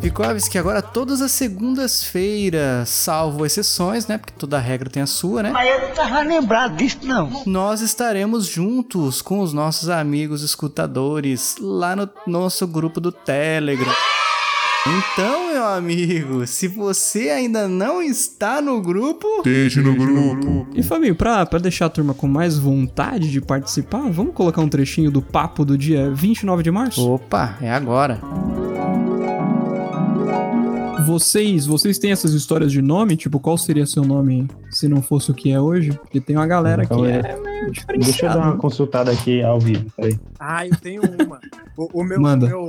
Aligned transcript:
Vikovski, 0.00 0.58
agora 0.58 0.80
todas 0.80 1.20
as 1.20 1.32
segundas-feiras, 1.32 2.88
salvo 2.88 3.44
exceções, 3.44 4.06
né? 4.06 4.16
Porque 4.16 4.32
toda 4.32 4.58
regra 4.58 4.88
tem 4.88 5.02
a 5.02 5.06
sua, 5.06 5.42
né? 5.42 5.50
Mas 5.50 5.68
eu 5.68 5.88
não 5.88 5.94
tava 5.94 6.20
lembrado 6.22 6.76
disso, 6.76 6.98
não. 7.02 7.42
Nós 7.44 7.80
estaremos 7.80 8.46
juntos 8.46 9.20
com 9.20 9.40
os 9.40 9.52
nossos 9.52 9.88
amigos 9.88 10.42
escutadores 10.42 11.56
lá 11.60 11.94
no 11.94 12.08
nosso 12.26 12.66
grupo 12.66 13.00
do 13.00 13.12
Telegram. 13.12 13.92
Então, 14.86 15.52
meu 15.52 15.64
amigo, 15.66 16.46
se 16.46 16.68
você 16.68 17.30
ainda 17.30 17.68
não 17.68 18.00
está 18.00 18.62
no 18.62 18.80
grupo, 18.80 19.26
Esteja 19.38 19.82
no 19.82 19.94
grupo. 19.94 20.66
E 20.74 20.82
Fabinho, 20.82 21.14
pra, 21.14 21.44
pra 21.44 21.58
deixar 21.58 21.86
a 21.86 21.90
turma 21.90 22.14
com 22.14 22.26
mais 22.26 22.56
vontade 22.56 23.30
de 23.30 23.40
participar, 23.40 24.08
vamos 24.10 24.34
colocar 24.34 24.62
um 24.62 24.68
trechinho 24.68 25.10
do 25.10 25.20
papo 25.20 25.64
do 25.64 25.76
dia 25.76 26.10
29 26.10 26.62
de 26.62 26.70
março? 26.70 27.06
opa, 27.06 27.56
é 27.60 27.70
agora. 27.70 28.20
Vocês, 31.08 31.64
vocês 31.64 31.96
têm 31.98 32.12
essas 32.12 32.34
histórias 32.34 32.70
de 32.70 32.82
nome? 32.82 33.16
Tipo, 33.16 33.40
qual 33.40 33.56
seria 33.56 33.86
seu 33.86 34.04
nome 34.04 34.46
se 34.70 34.86
não 34.86 35.00
fosse 35.00 35.30
o 35.30 35.34
que 35.34 35.50
é 35.50 35.58
hoje? 35.58 35.92
Porque 35.92 36.20
tem 36.20 36.36
uma 36.36 36.46
galera 36.46 36.84
Então, 36.84 37.00
que 37.00 37.06
é- 37.06 37.16
é 37.32 37.40
meio 37.40 37.72
Deixa 37.72 37.80
eu 37.80 37.86
dar 37.86 37.94
uma 37.94 37.98
diferenciada. 37.98 38.56
consultada 38.58 39.10
aqui 39.10 39.42
ao 39.42 39.58
vivo. 39.58 39.90
Peraí. 39.96 40.20
Ah, 40.38 40.66
eu 40.66 40.76
tenho 40.76 41.00
uma. 41.24 41.40
O, 41.78 42.00
o 42.00 42.04
meu, 42.04 42.20
Manda. 42.20 42.44
o, 42.46 42.48
meu, 42.50 42.68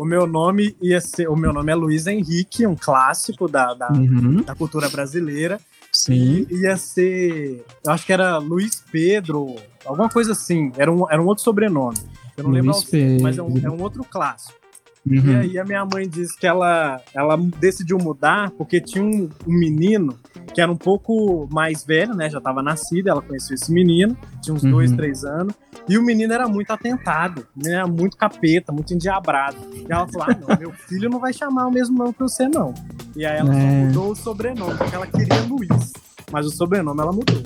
o 0.00 0.04
meu 0.04 0.26
nome 0.26 0.76
ia 0.82 1.00
ser. 1.00 1.28
O 1.30 1.34
meu 1.36 1.50
nome 1.50 1.72
é 1.72 1.74
Luiz 1.74 2.06
Henrique, 2.06 2.66
um 2.66 2.76
clássico 2.76 3.48
da, 3.48 3.72
da, 3.72 3.90
Uhum, 3.90 4.42
da 4.42 4.54
cultura 4.54 4.90
brasileira. 4.90 5.58
sim. 5.90 6.46
E 6.50 6.56
ia 6.64 6.76
ser. 6.76 7.64
Eu 7.82 7.90
acho 7.92 8.04
que 8.04 8.12
era 8.12 8.36
Luiz 8.36 8.82
Pedro, 8.92 9.56
alguma 9.86 10.10
coisa 10.10 10.32
assim. 10.32 10.70
Era 10.76 10.92
um, 10.92 11.10
era 11.10 11.22
um 11.22 11.26
outro 11.26 11.42
sobrenome. 11.42 11.96
Eu 12.36 12.44
não 12.44 12.50
lembro, 12.50 12.70
Luiz 12.72 12.84
ao 12.84 12.90
certo, 12.90 13.22
mas 13.22 13.38
é 13.38 13.42
um, 13.42 13.50
Pedro. 13.52 13.68
é 13.68 13.70
um 13.74 13.82
outro 13.82 14.04
clássico. 14.04 14.58
E 15.06 15.18
Uhum. 15.18 15.38
aí 15.40 15.58
a 15.58 15.64
minha 15.64 15.84
mãe 15.84 16.08
disse 16.08 16.36
que 16.38 16.46
ela, 16.46 17.00
ela 17.14 17.36
decidiu 17.58 17.98
mudar 17.98 18.50
porque 18.52 18.80
tinha 18.80 19.02
um, 19.04 19.28
um 19.46 19.52
menino 19.58 20.18
que 20.54 20.60
era 20.60 20.70
um 20.70 20.76
pouco 20.76 21.48
mais 21.52 21.84
velho, 21.84 22.14
né? 22.14 22.28
Já 22.28 22.38
estava 22.38 22.62
nascido, 22.62 23.08
ela 23.08 23.22
conheceu 23.22 23.54
esse 23.54 23.72
menino, 23.72 24.16
tinha 24.42 24.54
uns 24.54 24.62
Uhum. 24.64 24.70
dois, 24.72 24.92
três 24.92 25.24
anos. 25.24 25.54
E 25.88 25.96
o 25.96 26.02
menino 26.02 26.32
era 26.32 26.46
muito 26.48 26.70
atentado, 26.70 27.46
era 27.64 27.86
muito 27.86 28.16
capeta, 28.16 28.72
muito 28.72 28.92
endiabrado. 28.92 29.56
E 29.74 29.86
ela 29.90 30.06
falou: 30.08 30.26
ah, 30.30 30.38
não, 30.48 30.58
meu 30.58 30.72
filho 30.72 31.08
não 31.08 31.18
vai 31.18 31.32
chamar 31.32 31.66
o 31.66 31.70
mesmo 31.70 31.96
nome 31.96 32.12
que 32.12 32.20
você, 32.20 32.48
não. 32.48 32.74
E 33.16 33.24
aí 33.24 33.38
ela 33.38 33.54
É. 33.54 33.84
mudou 33.86 34.10
o 34.12 34.16
sobrenome, 34.16 34.76
porque 34.76 34.94
ela 34.94 35.06
queria 35.06 35.40
Luiz. 35.48 35.92
Mas 36.30 36.44
o 36.46 36.50
sobrenome 36.50 37.00
ela 37.00 37.12
mudou. 37.12 37.42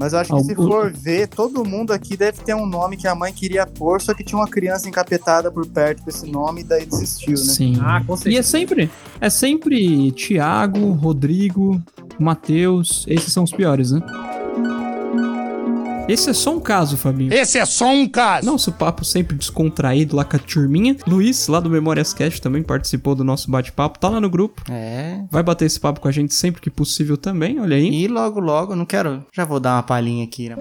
Mas 0.00 0.14
eu 0.14 0.18
acho 0.18 0.34
que 0.34 0.44
se 0.44 0.54
for 0.54 0.90
ver, 0.90 1.28
todo 1.28 1.62
mundo 1.62 1.92
aqui 1.92 2.16
deve 2.16 2.38
ter 2.42 2.54
um 2.54 2.64
nome 2.64 2.96
que 2.96 3.06
a 3.06 3.14
mãe 3.14 3.34
queria 3.34 3.66
pôr, 3.66 4.00
só 4.00 4.14
que 4.14 4.24
tinha 4.24 4.38
uma 4.38 4.48
criança 4.48 4.88
encapetada 4.88 5.50
por 5.52 5.66
perto 5.66 6.02
com 6.02 6.08
esse 6.08 6.26
nome 6.26 6.62
e 6.62 6.64
daí 6.64 6.86
desistiu, 6.86 7.32
né? 7.32 7.36
Sim. 7.36 7.78
Ah, 7.82 8.02
com 8.06 8.14
E 8.14 8.14
é 8.14 8.16
certeza. 8.16 8.42
sempre, 8.48 8.90
é 9.20 9.28
sempre 9.28 10.10
Tiago, 10.12 10.92
Rodrigo, 10.92 11.78
Matheus, 12.18 13.04
esses 13.08 13.30
são 13.30 13.44
os 13.44 13.52
piores, 13.52 13.92
né? 13.92 14.00
Esse 16.10 16.30
é 16.30 16.32
só 16.32 16.56
um 16.56 16.60
caso, 16.60 16.96
Fabinho. 16.96 17.32
Esse 17.32 17.58
é 17.58 17.64
só 17.64 17.88
um 17.88 18.08
caso. 18.08 18.44
Nosso 18.44 18.72
papo 18.72 19.04
sempre 19.04 19.36
descontraído 19.36 20.16
lá 20.16 20.24
com 20.24 20.36
a 20.36 20.38
turminha. 20.40 20.96
Luiz, 21.06 21.46
lá 21.46 21.60
do 21.60 21.70
Memórias 21.70 22.12
Cast, 22.12 22.42
também 22.42 22.62
participou 22.64 23.14
do 23.14 23.22
nosso 23.22 23.50
bate-papo. 23.50 23.98
Tá 23.98 24.08
lá 24.08 24.20
no 24.20 24.28
grupo. 24.28 24.62
É. 24.70 25.20
Vai 25.30 25.42
bater 25.42 25.66
esse 25.66 25.78
papo 25.78 26.00
com 26.00 26.08
a 26.08 26.12
gente 26.12 26.34
sempre 26.34 26.60
que 26.60 26.68
possível 26.68 27.16
também, 27.16 27.60
olha 27.60 27.76
aí. 27.76 27.88
E 27.88 28.08
logo, 28.08 28.40
logo, 28.40 28.74
não 28.74 28.84
quero. 28.84 29.24
Já 29.32 29.44
vou 29.44 29.60
dar 29.60 29.76
uma 29.76 29.82
palhinha 29.82 30.24
aqui, 30.24 30.48
né? 30.48 30.56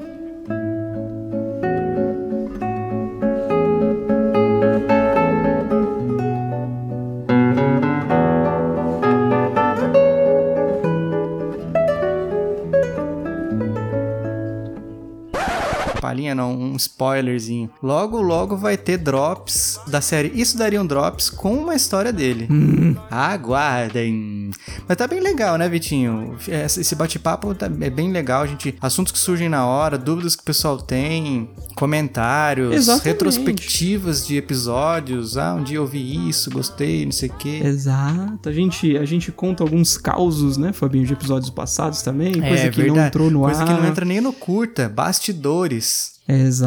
Palhinha 16.40 16.48
não, 16.48 16.54
um 16.54 16.69
spoilerzinho. 16.80 17.70
Logo, 17.82 18.22
logo 18.22 18.56
vai 18.58 18.78
ter 18.78 18.98
drops 18.98 19.80
da 19.88 20.02
série 20.02 20.32
Isso 20.34 20.58
Daria 20.58 20.82
um 20.82 20.86
Drops 20.86 21.30
com 21.30 21.54
uma 21.56 21.76
história 21.76 22.12
dele. 22.14 22.48
Hum, 22.50 22.96
Aguardem. 23.10 24.52
Mas 24.88 24.98
tá 24.98 25.08
bem 25.08 25.20
legal, 25.20 25.58
né, 25.58 25.68
Vitinho? 25.70 26.36
Esse 26.48 26.96
bate-papo 26.96 27.54
tá- 27.54 27.70
é 27.82 27.90
bem 27.90 28.12
legal. 28.12 28.48
Gente, 28.48 28.76
assuntos 28.82 29.12
que 29.12 29.20
surgem 29.20 29.50
na 29.50 29.66
hora, 29.66 29.98
dúvidas 29.98 30.36
que 30.36 30.42
o 30.42 30.46
pessoal 30.46 30.78
tem, 30.78 31.50
comentários, 31.76 32.74
Exatamente. 32.74 33.06
retrospectivas 33.08 34.26
de 34.26 34.38
episódios. 34.38 35.38
Ah, 35.38 35.56
um 35.56 35.64
dia 35.64 35.78
eu 35.78 35.82
ouvi 35.84 36.28
isso, 36.30 36.50
gostei, 36.52 37.06
não 37.06 37.12
sei 37.12 37.30
o 37.30 37.34
quê. 37.34 37.62
exato. 37.64 38.50
A 38.50 38.52
gente, 38.52 38.98
a 38.98 39.06
gente 39.06 39.32
conta 39.32 39.64
alguns 39.64 39.98
causos, 39.98 40.58
né, 40.58 40.74
Fabinho, 40.74 41.06
de 41.06 41.14
episódios 41.14 41.50
passados 41.50 42.02
também. 42.02 42.34
Coisa 42.34 42.64
É 42.66 42.70
que 42.70 42.78
não 42.80 42.86
verdade. 42.86 43.08
entrou 43.08 43.30
no 43.32 43.42
Coisa 43.42 43.62
ar. 43.62 43.68
que 43.68 43.74
não 43.74 43.86
entra 43.88 44.06
nem 44.06 44.22
no 44.22 44.34
curta. 44.34 44.90
Bastidores. 44.90 46.18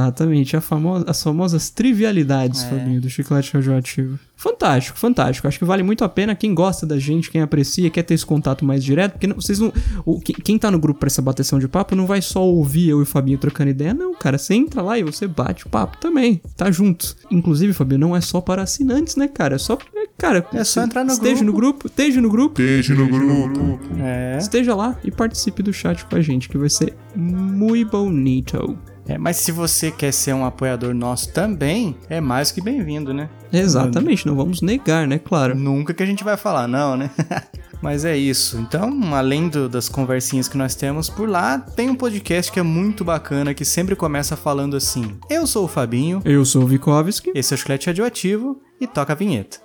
Exatamente, 0.02 0.56
a 0.56 0.60
famo- 0.60 1.04
as 1.06 1.22
famosas 1.22 1.70
trivialidades, 1.70 2.62
É. 2.64 2.68
Fabinho, 2.68 3.00
do 3.00 3.08
chiclete 3.08 3.52
radioativo. 3.54 4.18
Fantástico, 4.36 4.98
fantástico. 4.98 5.46
Acho 5.46 5.58
que 5.60 5.64
vale 5.64 5.84
muito 5.84 6.02
a 6.02 6.08
pena 6.08 6.34
quem 6.34 6.52
gosta 6.52 6.84
da 6.84 6.98
gente, 6.98 7.30
quem 7.30 7.40
aprecia, 7.40 7.88
quer 7.90 8.02
ter 8.02 8.14
esse 8.14 8.26
contato 8.26 8.64
mais 8.64 8.82
direto, 8.82 9.12
porque 9.12 9.26
não- 9.28 9.36
vocês 9.36 9.58
não. 9.60 9.72
o- 10.04 10.18
que- 10.20 10.32
quem 10.32 10.58
tá 10.58 10.68
no 10.70 10.78
grupo 10.80 10.98
pra 10.98 11.06
essa 11.06 11.22
bateção 11.22 11.60
de 11.60 11.68
papo 11.68 11.94
não 11.94 12.06
vai 12.06 12.20
só 12.20 12.44
ouvir 12.44 12.88
eu 12.88 12.98
e 12.98 13.02
o 13.02 13.06
Fabinho 13.06 13.38
trocando 13.38 13.70
ideia, 13.70 13.94
não, 13.94 14.12
cara. 14.14 14.36
Você 14.38 14.54
entra 14.54 14.82
lá 14.82 14.98
e 14.98 15.04
você 15.04 15.28
bate 15.28 15.66
o 15.66 15.70
papo 15.70 15.96
também, 15.98 16.40
tá 16.56 16.70
junto. 16.72 17.14
Inclusive, 17.30 17.72
Fabinho, 17.72 18.00
não 18.00 18.16
é 18.16 18.20
só 18.20 18.40
para 18.40 18.62
assinantes, 18.62 19.14
né, 19.14 19.28
cara? 19.28 19.54
É 19.54 19.58
só. 19.58 19.74
é, 19.94 20.02
Cara, 20.18 20.46
É 20.52 20.62
só 20.62 20.82
entrar 20.82 21.02
no 21.04 21.12
esteja 21.12 21.42
no 21.42 21.52
grupo, 21.52 21.86
esteja 21.88 22.20
no 22.20 22.30
grupo. 22.30 22.60
Esteja 22.60 22.94
no 22.94 23.08
grupo. 23.08 23.78
É. 23.98 24.38
Esteja 24.38 24.72
lá 24.74 24.96
e 25.02 25.10
participe 25.10 25.62
do 25.64 25.72
chat 25.72 26.04
com 26.04 26.14
a 26.14 26.20
gente, 26.20 26.48
que 26.48 26.56
vai 26.58 26.68
ser 26.70 26.94
muito 27.16 27.90
bonito. 27.90 28.78
É, 29.08 29.18
mas 29.18 29.36
se 29.36 29.50
você 29.50 29.90
quer 29.90 30.12
ser 30.12 30.32
um 30.32 30.44
apoiador 30.44 30.94
nosso 30.94 31.32
também, 31.32 31.96
é 32.08 32.20
mais 32.20 32.52
que 32.52 32.60
bem-vindo, 32.60 33.12
né? 33.12 33.28
Exatamente, 33.52 34.24
não 34.26 34.36
vamos 34.36 34.62
negar, 34.62 35.06
né? 35.08 35.18
Claro. 35.18 35.56
Nunca 35.56 35.92
que 35.92 36.02
a 36.02 36.06
gente 36.06 36.22
vai 36.22 36.36
falar, 36.36 36.68
não, 36.68 36.96
né? 36.96 37.10
Mas 37.82 38.04
é 38.04 38.16
isso. 38.16 38.58
Então, 38.60 39.12
além 39.12 39.48
do- 39.48 39.68
das 39.68 39.88
conversinhas 39.88 40.46
que 40.46 40.56
nós 40.56 40.76
temos 40.76 41.08
por 41.10 41.28
lá, 41.28 41.58
tem 41.58 41.90
um 41.90 41.96
podcast 41.96 42.52
que 42.52 42.60
é 42.60 42.62
muito 42.62 43.04
bacana, 43.04 43.52
que 43.52 43.64
sempre 43.64 43.96
começa 43.96 44.36
falando 44.36 44.76
assim: 44.76 45.16
Eu 45.28 45.48
sou 45.48 45.64
o 45.64 45.68
Fabinho, 45.68 46.22
Eu 46.24 46.44
sou 46.44 46.62
o 46.62 46.66
Vikovski. 46.66 47.32
esse 47.34 47.52
é 47.52 47.56
o 47.56 47.58
Chiclete 47.58 47.88
Radioativo, 47.88 48.62
e 48.80 48.86
toca 48.86 49.12
a 49.12 49.16
vinheta. 49.16 49.58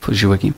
Fugiu 0.00 0.32
aqui. 0.32 0.54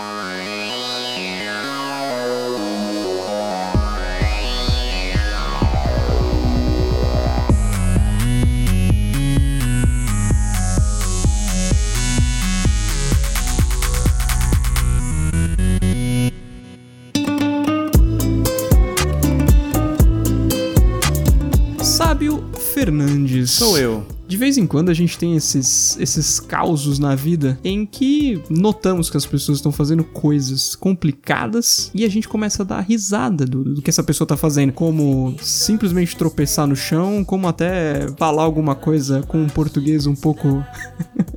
Fernandes. 22.78 23.50
Sou 23.50 23.76
eu. 23.76 24.06
De 24.28 24.36
vez 24.36 24.56
em 24.56 24.64
quando 24.64 24.88
a 24.88 24.94
gente 24.94 25.18
tem 25.18 25.34
esses, 25.34 25.98
esses 25.98 26.38
causos 26.38 27.00
na 27.00 27.16
vida 27.16 27.58
em 27.64 27.84
que 27.84 28.40
notamos 28.48 29.10
que 29.10 29.16
as 29.16 29.26
pessoas 29.26 29.58
estão 29.58 29.72
fazendo 29.72 30.04
coisas 30.04 30.76
complicadas 30.76 31.90
e 31.92 32.04
a 32.04 32.08
gente 32.08 32.28
começa 32.28 32.62
a 32.62 32.66
dar 32.66 32.80
risada 32.82 33.44
do, 33.44 33.64
do 33.64 33.82
que 33.82 33.90
essa 33.90 34.02
pessoa 34.04 34.28
tá 34.28 34.36
fazendo. 34.36 34.72
Como 34.72 35.34
simplesmente 35.40 36.16
tropeçar 36.16 36.68
no 36.68 36.76
chão, 36.76 37.24
como 37.24 37.48
até 37.48 38.06
falar 38.16 38.44
alguma 38.44 38.76
coisa 38.76 39.22
com 39.26 39.42
um 39.42 39.48
português 39.48 40.06
um 40.06 40.14
pouco 40.14 40.64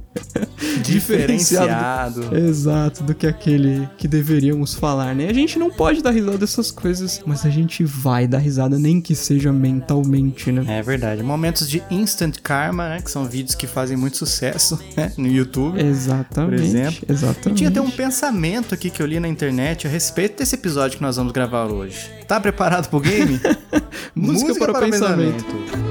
Diferenciado. 0.92 2.36
Exato, 2.36 3.04
do 3.04 3.14
que 3.14 3.28
aquele 3.28 3.88
que 3.98 4.08
deveríamos 4.08 4.74
falar, 4.74 5.16
né? 5.16 5.28
A 5.28 5.34
gente 5.34 5.58
não 5.58 5.70
pode 5.70 6.02
dar 6.02 6.12
risada 6.12 6.38
dessas 6.38 6.72
coisas, 6.72 7.22
mas 7.26 7.46
a 7.46 7.50
gente 7.50 7.84
vai 7.84 8.28
dar 8.28 8.40
risada, 8.40 8.78
nem 8.78 9.02
que 9.02 9.16
seja 9.16 9.52
mentalmente, 9.52 10.52
né? 10.52 10.80
É 10.80 10.82
verdade. 10.82 11.24
Momentos 11.24 11.70
de 11.70 11.84
instant 11.90 12.38
karma, 12.42 12.90
né? 12.90 13.02
Que 13.02 13.12
são 13.12 13.26
vídeos 13.26 13.56
que 13.56 13.68
fazem 13.68 13.98
muito 13.98 14.18
sucesso 14.18 14.80
né? 14.96 15.12
no 15.18 15.28
YouTube. 15.28 15.82
Exatamente. 15.82 16.58
Por 16.58 16.66
exemplo. 16.66 17.06
E 17.08 17.12
Exatamente. 17.12 17.58
tinha 17.58 17.70
até 17.70 17.82
um 17.82 17.92
pensamento 17.92 18.74
aqui 18.74 18.90
que 18.90 19.02
eu 19.02 19.06
li 19.06 19.20
na 19.20 19.28
internet 19.28 19.88
a 19.88 19.90
respeito 19.90 20.38
desse 20.38 20.56
episódio 20.56 20.98
que 20.98 21.04
nós 21.04 21.18
vamos 21.18 21.32
gravar 21.32 21.66
hoje. 21.66 22.10
Tá 22.28 22.40
preparado 22.40 22.90
pro 22.90 23.00
game? 23.00 23.40
Música 24.16 24.56
para 24.56 24.72
o 24.72 24.80
pensamento. 24.80 25.91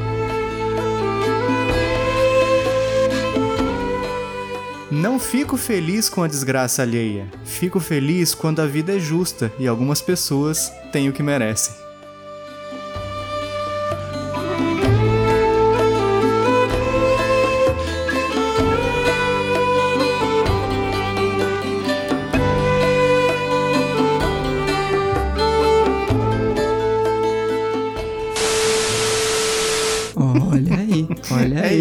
Não 5.00 5.18
fico 5.18 5.56
feliz 5.56 6.10
com 6.10 6.22
a 6.22 6.28
desgraça 6.28 6.82
alheia. 6.82 7.26
Fico 7.42 7.80
feliz 7.80 8.34
quando 8.34 8.60
a 8.60 8.66
vida 8.66 8.96
é 8.96 8.98
justa 8.98 9.50
e 9.58 9.66
algumas 9.66 10.02
pessoas 10.02 10.70
têm 10.92 11.08
o 11.08 11.12
que 11.14 11.22
merecem. 11.22 11.79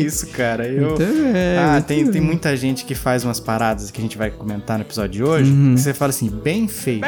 Isso, 0.09 0.27
cara. 0.27 0.67
Eu... 0.67 0.93
Então 0.95 1.07
é, 1.35 1.57
ah, 1.57 1.71
muito 1.73 1.85
tem, 1.85 2.03
tem 2.03 2.11
bem. 2.13 2.21
muita 2.21 2.55
gente 2.57 2.83
que 2.85 2.93
faz 2.95 3.23
umas 3.23 3.39
paradas 3.39 3.89
que 3.91 3.99
a 3.99 4.03
gente 4.03 4.17
vai 4.17 4.29
comentar 4.29 4.77
no 4.77 4.83
episódio 4.83 5.11
de 5.11 5.23
hoje, 5.23 5.51
Uhum. 5.51 5.75
que 5.75 5.81
você 5.81 5.93
fala 5.93 6.09
assim, 6.09 6.29
bem 6.29 6.67
feito. 6.67 7.05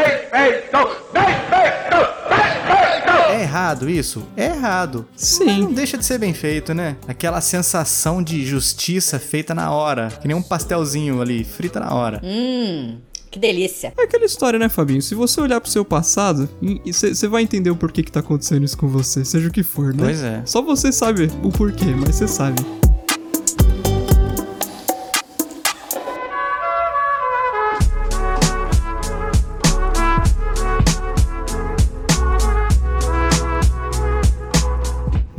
É 3.30 3.42
errado 3.44 3.89
isso? 3.89 4.24
É 4.36 4.45
errado. 4.45 5.06
Sim. 5.15 5.45
Mas 5.45 5.57
não 5.59 5.74
deixa 5.74 5.98
de 5.98 6.06
ser 6.06 6.18
bem 6.18 6.33
feito, 6.33 6.74
né? 6.74 6.95
Aquela 7.07 7.42
sensação 7.42 8.21
de 8.21 8.45
justiça 8.45 9.19
feita 9.19 9.54
na 9.54 9.71
hora. 9.71 10.09
Que 10.21 10.27
nem 10.27 10.36
um 10.36 10.42
pastelzinho 10.42 11.21
ali, 11.21 11.44
frita 11.44 11.80
na 11.80 11.94
hora. 11.94 12.21
Hum, 12.24 12.97
que 13.30 13.39
delícia. 13.39 13.94
É 13.97 14.04
aquela 14.04 14.25
história, 14.25 14.59
né, 14.59 14.69
Fabinho? 14.69 15.01
Se 15.01 15.15
você 15.15 15.39
olhar 15.42 15.59
pro 15.62 15.69
seu 15.71 15.83
passado, 15.86 16.47
você 16.86 17.27
vai 17.27 17.42
entender 17.44 17.69
o 17.71 17.75
porquê 17.75 18.04
que 18.04 18.12
tá 18.12 18.19
acontecendo 18.19 18.63
isso 18.63 18.77
com 18.77 18.88
você, 18.88 19.24
seja 19.25 19.47
o 19.47 19.51
que 19.51 19.63
for, 19.63 19.94
né? 19.94 20.04
Pois 20.04 20.21
é. 20.24 20.42
Só 20.45 20.62
você 20.62 20.92
sabe 20.92 21.30
o 21.42 21.50
porquê, 21.50 21.94
mas 21.97 22.15
você 22.15 22.27
sabe. 22.27 22.62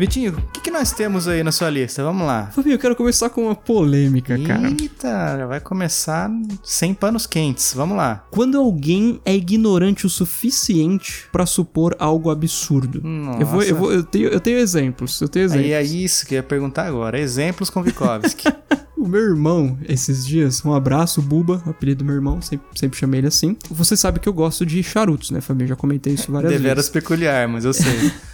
Vitinho, 0.03 0.33
o 0.33 0.53
que, 0.53 0.63
que 0.63 0.71
nós 0.73 0.91
temos 0.91 1.29
aí 1.29 1.45
na 1.45 1.53
sua 1.53 1.71
lista? 1.71 2.03
Vamos 2.03 2.27
lá. 2.27 2.47
Fabinho, 2.47 2.75
eu 2.75 2.79
quero 2.81 2.97
começar 2.97 3.31
com 3.31 3.45
uma 3.45 3.55
polêmica, 3.55 4.37
cara. 4.37 4.67
Eita, 4.69 5.37
já 5.39 5.47
vai 5.47 5.61
começar 5.61 6.29
sem 6.61 6.93
panos 6.93 7.25
quentes. 7.25 7.73
Vamos 7.73 7.97
lá. 7.97 8.27
Quando 8.29 8.59
alguém 8.59 9.21
é 9.25 9.33
ignorante 9.33 10.05
o 10.05 10.09
suficiente 10.11 11.27
pra 11.31 11.47
supor 11.47 11.95
algo 12.01 12.31
absurdo. 12.33 13.01
Eu 13.39 13.47
vou, 13.47 13.63
eu 13.63 13.77
vou, 13.77 13.93
eu 13.93 14.03
tenho, 14.03 14.27
eu 14.27 14.41
tenho 14.41 14.59
exemplos, 14.59 15.21
eu 15.21 15.29
tenho 15.29 15.45
exemplos. 15.45 15.67
Aí 15.67 15.73
é 15.73 15.83
isso 15.85 16.27
que 16.27 16.35
eu 16.35 16.39
ia 16.39 16.43
perguntar 16.43 16.85
agora. 16.85 17.17
Exemplos 17.17 17.71
com 17.71 17.81
Vikovski. 17.81 18.49
O 18.95 19.09
meu 19.09 19.21
irmão, 19.21 19.77
esses 19.89 20.25
dias, 20.25 20.65
um 20.65 20.73
abraço, 20.73 21.21
Buba, 21.21 21.61
apelido 21.67 22.05
do 22.05 22.05
meu 22.05 22.15
irmão, 22.15 22.41
sempre, 22.41 22.69
sempre 22.77 22.97
chamei 22.97 23.19
ele 23.19 23.27
assim. 23.27 23.57
Você 23.69 23.97
sabe 23.97 24.21
que 24.21 24.29
eu 24.29 24.33
gosto 24.33 24.65
de 24.65 24.81
charutos, 24.81 25.33
né, 25.33 25.41
Fabinho? 25.41 25.67
Já 25.67 25.75
comentei 25.75 26.15
isso 26.15 26.31
várias 26.31 26.53
Deveras 26.53 26.77
vezes. 26.77 26.91
peculiar, 26.91 27.49
mas 27.49 27.65
eu 27.65 27.73
sei. 27.73 28.13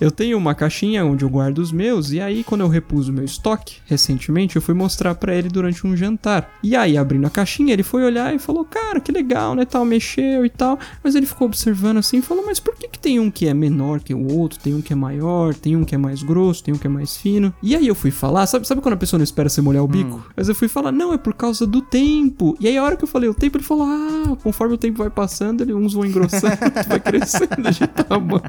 Eu 0.00 0.10
tenho 0.10 0.38
uma 0.38 0.54
caixinha 0.54 1.04
onde 1.04 1.24
eu 1.24 1.28
guardo 1.28 1.58
os 1.58 1.72
meus, 1.72 2.12
e 2.12 2.20
aí 2.20 2.44
quando 2.44 2.60
eu 2.60 2.68
repus 2.68 3.08
o 3.08 3.12
meu 3.12 3.24
estoque, 3.24 3.76
recentemente, 3.86 4.56
eu 4.56 4.62
fui 4.62 4.74
mostrar 4.74 5.14
pra 5.14 5.34
ele 5.34 5.48
durante 5.48 5.86
um 5.86 5.96
jantar. 5.96 6.50
E 6.62 6.76
aí, 6.76 6.96
abrindo 6.96 7.26
a 7.26 7.30
caixinha, 7.30 7.72
ele 7.72 7.82
foi 7.82 8.04
olhar 8.04 8.34
e 8.34 8.38
falou, 8.38 8.64
cara, 8.64 9.00
que 9.00 9.10
legal, 9.10 9.54
né, 9.54 9.64
tal, 9.64 9.84
mexeu 9.84 10.44
e 10.44 10.50
tal. 10.50 10.78
Mas 11.02 11.14
ele 11.14 11.26
ficou 11.26 11.46
observando 11.46 11.98
assim 11.98 12.18
e 12.18 12.22
falou, 12.22 12.44
mas 12.46 12.60
por 12.60 12.74
que 12.76 12.88
que 12.88 12.98
tem 12.98 13.18
um 13.18 13.30
que 13.30 13.48
é 13.48 13.54
menor 13.54 14.00
que 14.00 14.14
o 14.14 14.32
outro, 14.32 14.58
tem 14.58 14.74
um 14.74 14.80
que 14.80 14.92
é 14.92 14.96
maior, 14.96 15.54
tem 15.54 15.76
um 15.76 15.84
que 15.84 15.94
é 15.94 15.98
mais 15.98 16.22
grosso, 16.22 16.62
tem 16.62 16.72
um 16.74 16.78
que 16.78 16.86
é 16.86 16.90
mais 16.90 17.16
fino? 17.16 17.52
E 17.62 17.74
aí 17.74 17.86
eu 17.86 17.94
fui 17.94 18.10
falar, 18.10 18.46
sabe, 18.46 18.66
sabe 18.66 18.80
quando 18.80 18.94
a 18.94 18.98
pessoa 18.98 19.18
não 19.18 19.24
espera 19.24 19.48
você 19.48 19.60
molhar 19.60 19.82
o 19.82 19.88
bico? 19.88 20.26
Mas 20.36 20.48
eu 20.48 20.54
fui 20.54 20.68
falar, 20.68 20.92
não, 20.92 21.12
é 21.12 21.18
por 21.18 21.34
causa 21.34 21.66
do 21.66 21.82
tempo. 21.82 22.56
E 22.60 22.68
aí 22.68 22.76
a 22.76 22.84
hora 22.84 22.96
que 22.96 23.04
eu 23.04 23.08
falei 23.08 23.28
o 23.28 23.34
tempo, 23.34 23.56
ele 23.56 23.64
falou, 23.64 23.84
ah, 23.84 24.36
conforme 24.42 24.74
o 24.74 24.78
tempo 24.78 24.98
vai 24.98 25.10
passando, 25.10 25.62
ele, 25.62 25.74
uns 25.74 25.92
vão 25.94 26.04
engrossando, 26.04 26.56
vai 26.88 27.00
crescendo 27.00 27.70
de 27.70 27.86
tamanho. 28.04 28.40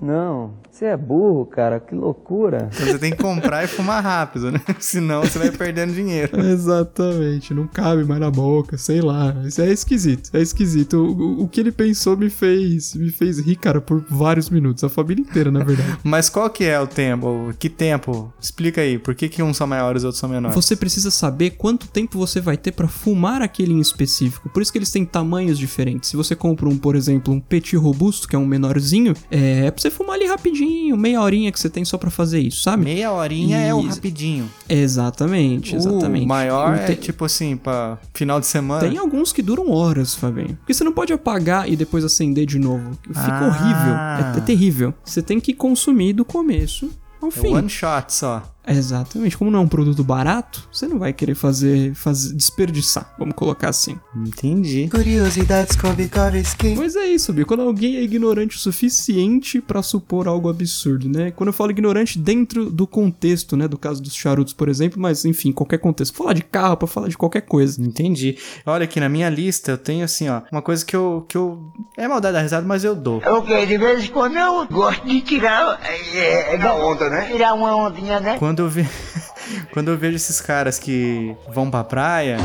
Não, 0.00 0.54
você 0.78 0.84
é 0.84 0.96
burro, 0.96 1.44
cara, 1.44 1.80
que 1.80 1.92
loucura. 1.94 2.68
Então 2.72 2.86
você 2.86 2.98
tem 2.98 3.10
que 3.10 3.16
comprar 3.20 3.64
e 3.64 3.66
fumar 3.66 4.00
rápido, 4.02 4.52
né? 4.52 4.60
Senão 4.78 5.22
você 5.22 5.36
vai 5.38 5.50
perdendo 5.50 5.92
dinheiro. 5.92 6.38
Exatamente, 6.40 7.52
não 7.52 7.66
cabe 7.66 8.04
mais 8.04 8.20
na 8.20 8.30
boca, 8.30 8.78
sei 8.78 9.00
lá. 9.00 9.34
Isso 9.44 9.60
é 9.60 9.70
esquisito, 9.72 10.30
é 10.32 10.40
esquisito. 10.40 10.94
O, 10.98 11.10
o- 11.12 11.42
o 11.42 11.48
que 11.48 11.58
ele 11.60 11.72
pensou 11.72 12.16
me 12.16 12.30
fez, 12.30 12.94
me 12.94 13.10
fez 13.10 13.38
rir, 13.40 13.56
cara, 13.56 13.80
por 13.80 14.04
vários 14.08 14.48
minutos. 14.50 14.84
A 14.84 14.88
família 14.88 15.22
inteira, 15.22 15.50
na 15.50 15.64
verdade. 15.64 15.98
Mas 16.04 16.28
qual 16.30 16.48
que 16.48 16.64
é 16.64 16.78
o 16.78 16.86
tempo? 16.86 17.52
Que 17.58 17.68
tempo? 17.68 18.32
Explica 18.40 18.80
aí. 18.80 18.98
Por 19.00 19.14
que, 19.16 19.28
que 19.28 19.42
uns 19.42 19.56
são 19.56 19.66
maiores 19.66 20.02
e 20.04 20.06
outros 20.06 20.20
são 20.20 20.28
menores? 20.28 20.54
Você 20.54 20.76
precisa 20.76 21.10
saber 21.10 21.50
quanto 21.50 21.88
tempo 21.88 22.16
você 22.18 22.40
vai 22.40 22.56
ter 22.56 22.70
pra 22.70 22.86
fumar 22.86 23.42
aquele 23.42 23.72
em 23.72 23.80
específico. 23.80 24.48
Por 24.48 24.62
isso 24.62 24.70
que 24.70 24.78
eles 24.78 24.92
têm 24.92 25.04
tamanhos 25.04 25.58
diferentes. 25.58 26.10
Se 26.10 26.16
você 26.16 26.36
compra 26.36 26.68
um, 26.68 26.78
por 26.78 26.94
exemplo, 26.94 27.34
um 27.34 27.40
petit 27.40 27.76
robusto, 27.76 28.28
que 28.28 28.36
é 28.36 28.38
um 28.38 28.46
menorzinho, 28.46 29.14
é, 29.30 29.66
é 29.66 29.70
pra 29.72 29.80
você 29.82 29.90
fumar 29.90 30.14
ali 30.14 30.26
rapidinho, 30.26 30.67
meia 30.96 31.20
horinha 31.20 31.50
que 31.52 31.58
você 31.60 31.68
tem 31.70 31.84
só 31.84 31.96
pra 31.98 32.10
fazer 32.10 32.40
isso, 32.40 32.62
sabe? 32.62 32.84
Meia 32.84 33.10
horinha 33.12 33.58
é 33.58 33.72
o 33.74 33.80
rapidinho. 33.80 34.48
Exatamente, 34.68 35.74
exatamente. 35.76 36.24
O 36.24 36.28
maior 36.28 36.72
O 36.72 36.74
é 36.74 36.86
te- 36.86 36.96
tipo 36.96 37.24
assim, 37.24 37.56
pra 37.56 37.98
final 38.14 38.40
de 38.40 38.46
semana. 38.46 38.80
Tem 38.88 38.98
alguns 38.98 39.32
que 39.32 39.42
duram 39.42 39.70
horas, 39.70 40.14
Fabinho. 40.14 40.56
Porque 40.60 40.74
você 40.74 40.82
não 40.84 40.92
pode 40.92 41.12
apagar 41.12 41.68
e 41.68 41.76
depois 41.76 42.04
acender 42.04 42.46
de 42.46 42.58
novo. 42.58 42.90
Fica 43.06 43.20
Ah. 43.38 43.46
horrível. 43.46 44.34
É, 44.34 44.38
é 44.38 44.40
terrível. 44.40 44.94
Você 45.04 45.22
tem 45.22 45.38
que 45.40 45.52
consumir 45.54 46.12
do 46.12 46.24
começo 46.24 46.90
ao 47.20 47.28
É 47.28 47.32
fim. 47.32 47.54
one 47.54 47.68
shot 47.68 48.12
só. 48.12 48.42
Exatamente. 48.68 49.36
Como 49.36 49.50
não 49.50 49.60
é 49.60 49.62
um 49.62 49.68
produto 49.68 50.02
barato, 50.04 50.68
você 50.72 50.86
não 50.86 50.98
vai 50.98 51.12
querer 51.12 51.34
fazer, 51.34 51.94
fazer 51.94 52.34
desperdiçar. 52.34 53.14
Vamos 53.18 53.34
colocar 53.34 53.70
assim. 53.70 53.98
Entendi. 54.16 54.88
Curiosidades 54.90 55.76
com 55.76 55.92
Vikovski. 55.92 56.74
Mas 56.76 56.96
é 56.96 57.06
isso, 57.06 57.32
Bi. 57.32 57.44
Quando 57.44 57.62
alguém 57.62 57.96
é 57.96 58.02
ignorante 58.02 58.56
o 58.56 58.60
suficiente 58.60 59.60
pra 59.60 59.82
supor 59.82 60.28
algo 60.28 60.48
absurdo, 60.48 61.08
né? 61.08 61.30
Quando 61.30 61.48
eu 61.48 61.52
falo 61.52 61.70
ignorante 61.70 62.18
dentro 62.18 62.70
do 62.70 62.86
contexto, 62.86 63.56
né? 63.56 63.66
Do 63.66 63.78
caso 63.78 64.02
dos 64.02 64.14
charutos, 64.14 64.52
por 64.52 64.68
exemplo, 64.68 65.00
mas 65.00 65.24
enfim, 65.24 65.52
qualquer 65.52 65.78
contexto. 65.78 66.16
Falar 66.16 66.32
de 66.32 66.42
carro, 66.42 66.76
pra 66.76 66.88
falar 66.88 67.08
de 67.08 67.16
qualquer 67.16 67.42
coisa. 67.42 67.80
Entendi. 67.80 68.36
Olha 68.66 68.84
aqui 68.84 69.00
na 69.00 69.08
minha 69.08 69.28
lista 69.28 69.70
eu 69.70 69.78
tenho 69.78 70.04
assim, 70.04 70.28
ó, 70.28 70.42
uma 70.50 70.62
coisa 70.62 70.84
que 70.84 70.94
eu 70.94 71.24
que 71.28 71.36
eu 71.36 71.72
é 71.96 72.06
maldade 72.08 72.34
da 72.34 72.42
risada, 72.42 72.66
mas 72.66 72.84
eu 72.84 72.94
dou. 72.94 73.22
Ok, 73.24 73.66
de 73.66 73.78
vez 73.78 74.04
em 74.04 74.08
quando 74.08 74.36
eu 74.36 74.66
gosto 74.66 75.06
de 75.06 75.20
tirar. 75.20 75.80
É, 75.82 76.54
é, 76.54 76.58
da 76.58 76.74
onda, 76.74 77.08
né? 77.08 77.26
Tirar 77.26 77.54
uma 77.54 77.74
ondinha, 77.76 78.20
né? 78.20 78.36
Quando 78.38 78.57
eu 78.58 78.68
ve... 78.68 78.86
quando 79.72 79.88
eu 79.88 79.98
vejo 79.98 80.16
esses 80.16 80.40
caras 80.40 80.78
que 80.78 81.34
vão 81.52 81.70
pra 81.70 81.84
praia, 81.84 82.36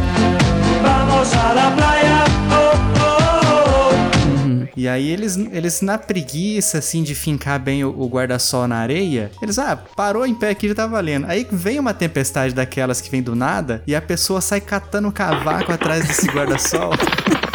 Vamos 0.81 1.33
a 1.33 1.53
la 1.53 1.71
playa, 1.71 2.25
oh, 2.51 2.73
oh, 2.99 4.65
oh. 4.65 4.67
E 4.75 4.87
aí 4.87 5.09
eles, 5.09 5.37
eles 5.37 5.81
na 5.81 5.97
preguiça, 5.97 6.79
assim, 6.79 7.03
de 7.03 7.15
fincar 7.15 7.59
bem 7.59 7.85
o, 7.85 7.89
o 7.89 8.07
guarda-sol 8.07 8.67
na 8.67 8.77
areia, 8.77 9.31
eles, 9.41 9.57
ah, 9.57 9.77
parou 9.95 10.25
em 10.25 10.35
pé 10.35 10.49
aqui, 10.49 10.67
já 10.67 10.75
tá 10.75 10.87
valendo. 10.87 11.25
Aí 11.29 11.47
vem 11.49 11.79
uma 11.79 11.93
tempestade 11.93 12.53
daquelas 12.53 12.99
que 12.99 13.09
vem 13.09 13.23
do 13.23 13.33
nada, 13.33 13.81
e 13.87 13.95
a 13.95 14.01
pessoa 14.01 14.41
sai 14.41 14.59
catando 14.59 15.11
cavaco 15.11 15.71
atrás 15.71 16.05
desse 16.05 16.27
guarda-sol. 16.27 16.91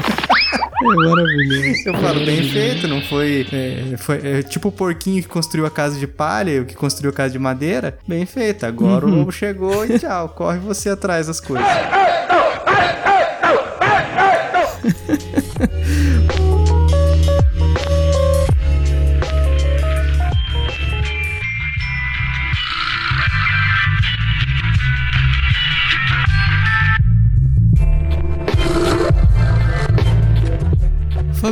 É 0.80 0.94
maravilhoso. 0.94 1.88
Eu 1.88 1.94
falo, 1.94 2.24
bem 2.24 2.42
feito, 2.44 2.86
não 2.86 3.02
foi. 3.02 3.46
é, 3.52 3.96
foi 3.96 4.20
é, 4.22 4.42
tipo 4.42 4.68
o 4.68 4.72
porquinho 4.72 5.22
que 5.22 5.28
construiu 5.28 5.66
a 5.66 5.70
casa 5.70 5.98
de 5.98 6.06
palha 6.06 6.50
e 6.50 6.60
o 6.60 6.64
que 6.64 6.74
construiu 6.74 7.10
a 7.10 7.14
casa 7.14 7.32
de 7.32 7.38
madeira. 7.38 7.98
Bem 8.06 8.24
feito. 8.24 8.64
Agora 8.64 9.04
o 9.04 9.10
lobo 9.10 9.32
chegou 9.32 9.84
e 9.84 9.98
tchau, 9.98 10.28
corre 10.30 10.58
você 10.58 10.90
atrás 10.90 11.26
das 11.26 11.40
coisas. 11.40 11.66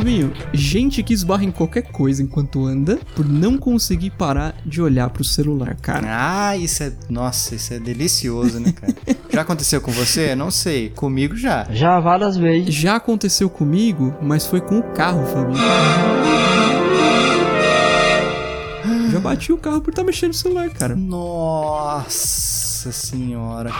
Fabinho, 0.07 0.31
gente 0.53 1.03
que 1.03 1.13
esbarra 1.13 1.43
em 1.43 1.51
qualquer 1.51 1.81
coisa 1.81 2.23
enquanto 2.23 2.65
anda 2.65 2.97
por 3.13 3.27
não 3.27 3.57
conseguir 3.57 4.11
parar 4.11 4.55
de 4.65 4.81
olhar 4.81 5.09
pro 5.09 5.21
celular, 5.21 5.75
cara. 5.75 6.07
Ah, 6.09 6.55
isso 6.55 6.81
é. 6.81 6.93
Nossa, 7.09 7.55
isso 7.55 7.73
é 7.73 7.79
delicioso, 7.79 8.57
né, 8.57 8.71
cara? 8.71 8.95
Já 9.29 9.41
aconteceu 9.41 9.81
com 9.81 9.91
você? 9.91 10.33
Não 10.33 10.49
sei. 10.49 10.91
Comigo 10.91 11.35
já. 11.35 11.67
Já 11.71 11.99
várias 11.99 12.37
vezes. 12.37 12.73
Já 12.73 12.95
aconteceu 12.95 13.49
comigo, 13.49 14.15
mas 14.21 14.47
foi 14.47 14.61
com 14.61 14.79
o 14.79 14.83
carro, 14.93 15.25
Fabinho. 15.25 15.59
Já 19.11 19.19
bati 19.19 19.51
o 19.51 19.57
carro 19.57 19.81
por 19.81 19.89
estar 19.89 20.05
mexendo 20.05 20.29
no 20.29 20.35
celular, 20.35 20.69
cara. 20.69 20.95
Nossa 20.95 22.56
senhora. 22.91 23.71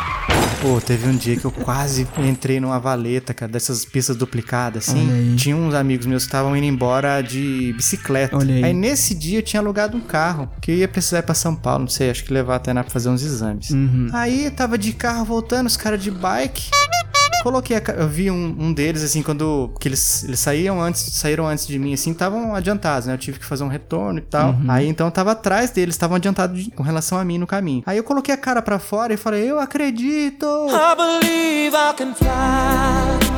Pô, 0.61 0.81
teve 0.81 1.07
um 1.07 1.15
dia 1.15 1.35
que 1.35 1.45
eu 1.45 1.51
quase 1.51 2.07
entrei 2.17 2.59
numa 2.59 2.79
valeta, 2.79 3.33
cara, 3.33 3.51
dessas 3.51 3.85
pistas 3.85 4.15
duplicadas, 4.15 4.89
assim. 4.89 5.09
Aí. 5.11 5.35
Tinha 5.35 5.55
uns 5.55 5.73
amigos 5.73 6.05
meus 6.05 6.23
que 6.23 6.29
estavam 6.29 6.55
indo 6.55 6.65
embora 6.65 7.21
de 7.21 7.73
bicicleta. 7.73 8.35
Olha 8.35 8.65
aí. 8.65 8.73
nesse 8.73 9.13
dia 9.13 9.39
eu 9.39 9.43
tinha 9.43 9.59
alugado 9.59 9.95
um 9.95 10.01
carro, 10.01 10.49
que 10.61 10.71
eu 10.71 10.75
ia 10.75 10.87
precisar 10.87 11.19
ir 11.19 11.23
pra 11.23 11.35
São 11.35 11.55
Paulo, 11.55 11.81
não 11.81 11.87
sei, 11.87 12.09
acho 12.09 12.23
que 12.23 12.33
levar 12.33 12.55
até 12.55 12.73
lá 12.73 12.83
pra 12.83 12.91
fazer 12.91 13.09
uns 13.09 13.23
exames. 13.23 13.69
Uhum. 13.69 14.09
Aí 14.13 14.45
eu 14.45 14.51
tava 14.51 14.77
de 14.77 14.93
carro 14.93 15.25
voltando, 15.25 15.67
os 15.67 15.77
caras 15.77 16.01
de 16.01 16.11
bike. 16.11 16.69
Coloquei, 17.43 17.77
a, 17.77 17.81
eu 17.97 18.07
vi 18.07 18.29
um, 18.29 18.55
um, 18.59 18.73
deles, 18.73 19.03
assim, 19.03 19.21
quando 19.21 19.71
que 19.79 19.87
eles, 19.87 20.23
eles 20.23 20.39
saíam 20.39 20.81
antes, 20.81 21.01
saíram 21.13 21.47
antes 21.47 21.67
de 21.67 21.77
mim, 21.77 21.93
assim, 21.93 22.11
estavam 22.11 22.55
adiantados, 22.55 23.07
né? 23.07 23.13
Eu 23.13 23.17
tive 23.17 23.39
que 23.39 23.45
fazer 23.45 23.63
um 23.63 23.67
retorno 23.67 24.19
e 24.19 24.23
tal. 24.23 24.51
Uhum. 24.51 24.65
Aí, 24.69 24.87
então, 24.87 25.07
eu 25.07 25.11
tava 25.11 25.31
atrás 25.31 25.71
deles, 25.71 25.95
estavam 25.95 26.17
adiantados 26.17 26.63
de, 26.63 26.71
com 26.71 26.83
relação 26.83 27.17
a 27.17 27.23
mim 27.23 27.37
no 27.37 27.47
caminho. 27.47 27.83
Aí 27.85 27.97
eu 27.97 28.03
coloquei 28.03 28.33
a 28.33 28.37
cara 28.37 28.61
para 28.61 28.79
fora 28.79 29.13
e 29.13 29.17
falei, 29.17 29.49
eu 29.49 29.59
acredito! 29.59 30.45
I 30.45 30.95
believe 30.95 31.75
I 31.75 31.93
can 31.95 32.13
fly. 32.13 33.37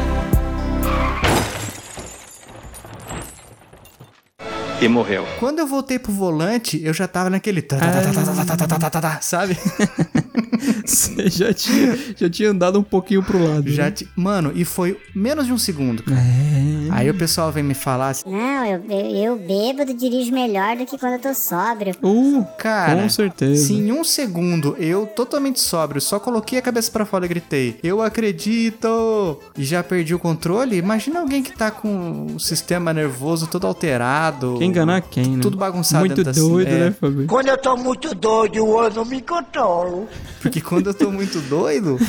e 4.81 4.87
morreu. 4.87 5.27
Quando 5.39 5.59
eu 5.59 5.67
voltei 5.67 5.99
pro 5.99 6.11
volante, 6.11 6.81
eu 6.83 6.93
já 6.93 7.07
tava 7.07 7.29
naquele. 7.29 7.65
Ah. 7.71 9.19
Sabe? 9.21 9.57
Você 10.85 11.29
já 11.29 11.53
tinha, 11.53 11.97
já 12.15 12.29
tinha 12.29 12.49
andado 12.51 12.79
um 12.79 12.83
pouquinho 12.83 13.21
pro 13.23 13.43
lado. 13.43 13.69
Já 13.69 13.85
né? 13.85 13.91
ti- 13.91 14.07
Mano, 14.15 14.51
e 14.55 14.63
foi 14.65 14.97
menos 15.15 15.45
de 15.45 15.53
um 15.53 15.57
segundo. 15.57 16.03
cara. 16.03 16.19
É. 16.19 16.69
Aí 16.91 17.09
o 17.09 17.13
pessoal 17.13 17.51
vem 17.51 17.63
me 17.63 17.73
falar 17.75 18.09
assim, 18.09 18.29
Não, 18.29 18.65
eu, 18.65 18.83
eu, 18.89 19.15
eu 19.15 19.35
bêbado 19.37 19.93
dirijo 19.93 20.31
melhor 20.31 20.75
do 20.75 20.85
que 20.85 20.97
quando 20.97 21.13
eu 21.13 21.19
tô 21.19 21.33
sóbrio. 21.33 21.93
Uh, 22.01 22.43
cara. 22.57 23.01
com 23.01 23.09
certeza. 23.09 23.67
Se 23.67 23.73
em 23.73 23.91
um 23.91 24.03
segundo 24.03 24.75
eu, 24.79 25.05
totalmente 25.05 25.59
sóbrio, 25.59 26.01
só 26.01 26.19
coloquei 26.19 26.57
a 26.57 26.61
cabeça 26.61 26.91
pra 26.91 27.05
fora 27.05 27.25
e 27.25 27.27
gritei, 27.29 27.77
eu 27.83 28.01
acredito! 28.01 29.39
E 29.57 29.63
já 29.63 29.83
perdi 29.83 30.13
o 30.15 30.19
controle, 30.19 30.77
imagina 30.77 31.19
alguém 31.19 31.43
que 31.43 31.55
tá 31.55 31.69
com 31.71 32.27
o 32.35 32.39
sistema 32.39 32.93
nervoso 32.93 33.47
todo 33.47 33.67
alterado. 33.67 34.55
Quem 34.57 34.69
enganar 34.69 35.01
quem, 35.01 35.35
né? 35.37 35.41
Tudo 35.41 35.57
bagunçado 35.57 36.05
Muito 36.05 36.23
da- 36.23 36.31
doido, 36.31 36.67
é. 36.67 36.79
né, 36.89 36.91
Fabio? 36.99 37.27
Quando 37.27 37.47
eu 37.47 37.57
tô 37.57 37.77
muito 37.77 38.13
doido, 38.15 38.55
eu 38.57 38.91
não 38.93 39.05
me 39.05 39.21
controlo. 39.21 40.07
Porque 40.41 40.61
quando 40.61 40.87
eu 40.87 40.93
tô 40.93 41.11
muito 41.11 41.39
doido. 41.49 41.97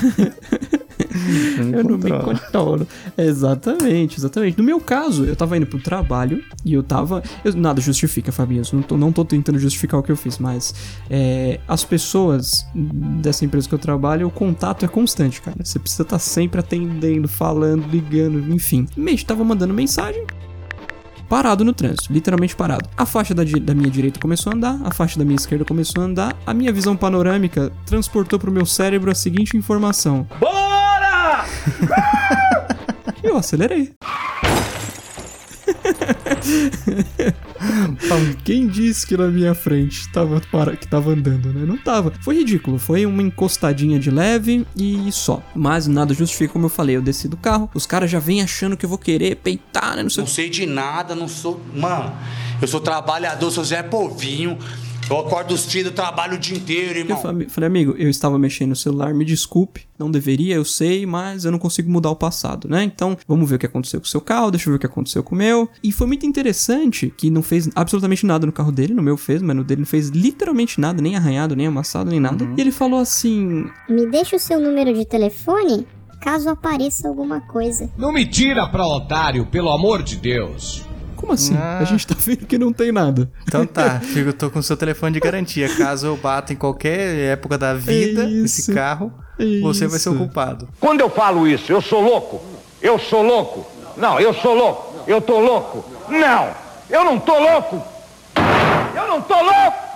Eu 1.73 1.85
não 1.85 1.99
me 1.99 2.11
controlo. 2.11 2.87
Exatamente, 3.17 4.19
exatamente. 4.19 4.57
No 4.59 4.65
meu 4.65 4.81
caso, 4.81 5.25
eu 5.25 5.35
tava 5.35 5.57
indo 5.57 5.67
pro 5.67 5.79
trabalho 5.79 6.43
e 6.65 6.73
eu 6.75 6.83
tava. 6.83 7.23
eu- 7.45 7.55
nada 7.57 7.81
justifica, 7.81 8.31
Fabinho. 8.31 8.63
eu 8.63 8.77
Não 8.77 8.83
tô, 8.83 8.97
não 8.97 9.13
tô 9.13 9.25
tentando 9.25 9.59
justificar 9.59 9.99
o 9.99 10.03
que 10.03 10.13
eu 10.13 10.17
fiz, 10.17 10.39
mas 10.39 10.75
é, 11.09 11.59
as 11.67 11.85
pessoas 11.85 12.65
dessa 12.75 13.45
empresa 13.45 13.69
que 13.69 13.75
eu 13.75 13.79
trabalho, 13.79 14.27
o 14.27 14.31
contato 14.31 14.85
é 14.85 14.89
constante, 14.89 15.41
cara. 15.41 15.57
Você 15.63 15.79
precisa 15.79 16.03
estar 16.03 16.19
sempre 16.19 16.61
atendendo, 16.61 17.29
falando, 17.29 17.87
ligando, 17.91 18.53
enfim. 18.55 18.87
Mês 18.97 19.25
tava 19.25 19.45
mandando 19.45 19.75
mensagem. 19.75 20.25
Parado 21.31 21.65
no 21.65 21.73
trânsito, 21.73 22.13
literalmente 22.13 22.57
parado. 22.57 22.91
A 22.97 23.07
faixa 23.07 23.33
da, 23.33 23.45
da 23.45 23.73
minha 23.73 23.89
direita 23.89 24.19
começou 24.19 24.53
a 24.53 24.57
andar, 24.57 24.81
a 24.83 24.93
faixa 24.93 25.17
da 25.17 25.25
minha 25.25 25.37
esquerda 25.37 25.65
começou 25.65 26.03
a 26.03 26.07
andar, 26.07 26.37
a 26.45 26.53
minha 26.53 26.73
visão 26.73 26.97
panorâmica 26.97 27.71
transportou 27.87 28.37
pro 28.37 28.51
meu 28.51 28.67
cérebro 28.67 29.13
a 29.13 29.15
seguinte 29.15 29.57
informação: 29.57 30.27
Bora! 30.41 31.45
Eu 33.23 33.37
acelerei. 33.37 33.93
Quem 38.45 38.67
disse 38.67 39.07
que 39.07 39.17
na 39.17 39.29
minha 39.29 39.55
frente 39.55 40.09
tava 40.09 40.41
para... 40.51 40.77
que 40.77 40.87
tava 40.87 41.11
andando, 41.11 41.53
né? 41.53 41.65
Não 41.67 41.77
tava. 41.77 42.13
Foi 42.21 42.37
ridículo. 42.37 42.79
Foi 42.79 43.07
uma 43.07 43.23
encostadinha 43.23 43.99
de 43.99 44.11
leve 44.11 44.67
e 44.77 45.11
só. 45.13 45.43
Mas 45.55 45.87
nada 45.87 46.15
justifica, 46.15 46.53
como 46.53 46.67
eu 46.67 46.71
falei. 46.71 46.97
Eu 46.97 47.03
desci 47.03 47.29
do 47.29 47.37
carro, 47.37 47.71
os 47.75 47.87
caras 47.87 48.11
já 48.11 48.19
vêm 48.19 48.43
achando 48.43 48.77
que 48.77 48.85
eu 48.85 48.89
vou 48.89 48.99
querer 48.99 49.37
peitar, 49.37 49.97
né? 49.97 50.03
Não 50.03 50.11
sei 50.11 50.23
Não 50.23 50.29
sei 50.29 50.51
de 50.51 50.67
nada, 50.67 51.15
não 51.15 51.29
sou. 51.29 51.61
Mano, 51.75 52.13
eu 52.61 52.69
sou 52.69 52.81
trabalhador, 52.81 53.51
sou 53.51 53.65
Zé 53.65 53.83
Povinho. 53.83 54.59
Eu 55.11 55.19
acordo 55.19 55.57
cedo, 55.59 55.91
trabalho 55.91 56.37
o 56.37 56.39
dia 56.39 56.57
inteiro, 56.57 57.01
Eu 57.01 57.03
irmão. 57.03 57.21
falei, 57.21 57.49
falei, 57.49 57.67
amigo, 57.67 57.95
eu 57.99 58.09
estava 58.09 58.39
mexendo 58.39 58.71
no 58.71 58.77
celular, 58.77 59.13
me 59.13 59.25
desculpe, 59.25 59.83
não 59.99 60.09
deveria, 60.09 60.55
eu 60.55 60.65
sei, 60.65 61.05
mas 61.05 61.45
eu 61.45 61.51
não 61.51 61.59
consigo 61.59 61.91
mudar 61.91 62.11
o 62.11 62.17
passado, 62.17 62.69
né? 62.69 62.85
Então, 62.85 63.17
vamos 63.27 63.51
ver 63.51 63.57
o 63.57 63.59
que 63.59 63.67
aconteceu 63.67 64.01
com 64.01 64.07
o 64.07 64.09
seu 64.09 64.21
carro, 64.21 64.53
deixa 64.53 64.69
eu 64.69 64.73
ver 64.73 64.77
o 64.77 64.79
que 64.81 64.87
aconteceu 64.87 65.23
com 65.25 65.35
o 65.35 65.39
meu. 65.39 65.69
E 65.83 65.91
foi 65.91 66.07
muito 66.07 66.25
interessante 66.25 67.13
que 67.17 67.29
não 67.29 67.43
fez 67.43 67.69
absolutamente 67.75 68.25
nada 68.25 68.47
no 68.47 68.53
carro 68.53 68.71
dele, 68.71 68.95
no 68.95 69.03
meu 69.03 69.17
fez, 69.17 69.43
mas 69.43 69.57
no 69.57 69.65
dele 69.65 69.81
não 69.81 69.87
fez 69.87 70.11
literalmente 70.11 70.81
nada, 70.81 71.03
nem 71.03 71.17
arranhado, 71.17 71.57
nem 71.57 71.67
amassado, 71.67 72.09
nem 72.09 72.21
nada. 72.21 72.49
E 72.57 72.61
ele 72.61 72.71
falou 72.71 73.01
assim: 73.01 73.65
Me 73.89 74.07
deixa 74.07 74.37
o 74.37 74.39
seu 74.39 74.61
número 74.61 74.95
de 74.95 75.05
telefone 75.05 75.87
caso 76.21 76.49
apareça 76.51 77.09
alguma 77.09 77.41
coisa. 77.41 77.91
Não 77.97 78.13
me 78.13 78.27
tira 78.27 78.69
pra 78.69 78.87
otário, 78.87 79.47
pelo 79.47 79.71
amor 79.73 80.03
de 80.03 80.17
Deus. 80.17 80.85
Como 81.21 81.35
assim? 81.35 81.55
Ah. 81.55 81.79
A 81.81 81.85
gente 81.85 82.07
tá 82.07 82.15
vendo 82.19 82.47
que 82.47 82.57
não 82.57 82.73
tem 82.73 82.91
nada. 82.91 83.31
Então 83.47 83.67
tá, 83.67 84.01
fico, 84.01 84.33
tô 84.33 84.51
com 84.51 84.59
o 84.59 84.63
seu 84.63 84.75
telefone 84.75 85.13
de 85.13 85.21
garantia. 85.21 85.69
Caso 85.77 86.07
eu 86.07 86.17
bata 86.17 86.55
em 86.55 86.57
qualquer 86.57 87.33
época 87.33 87.59
da 87.59 87.75
vida 87.75 88.25
É 88.25 88.31
esse 88.31 88.73
carro, 88.73 89.13
É 89.39 89.61
você 89.61 89.87
vai 89.87 89.99
ser 89.99 90.09
o 90.09 90.17
culpado. 90.17 90.67
Quando 90.81 91.01
eu 91.01 91.11
falo 91.11 91.47
isso, 91.47 91.71
eu 91.71 91.83
sou 91.83 92.01
louco? 92.01 92.41
Eu 92.81 92.99
sou 92.99 93.23
louco? 93.23 93.67
Não, 93.99 94.19
eu 94.19 94.33
sou 94.33 94.55
louco. 94.55 95.05
Eu 95.07 95.21
tô 95.21 95.41
louco? 95.41 95.85
Não, 96.09 96.55
eu 96.89 97.05
não 97.05 97.19
tô 97.19 97.39
louco. 97.39 97.83
Eu 98.97 99.07
não 99.07 99.21
tô 99.21 99.35
louco. 99.35 99.91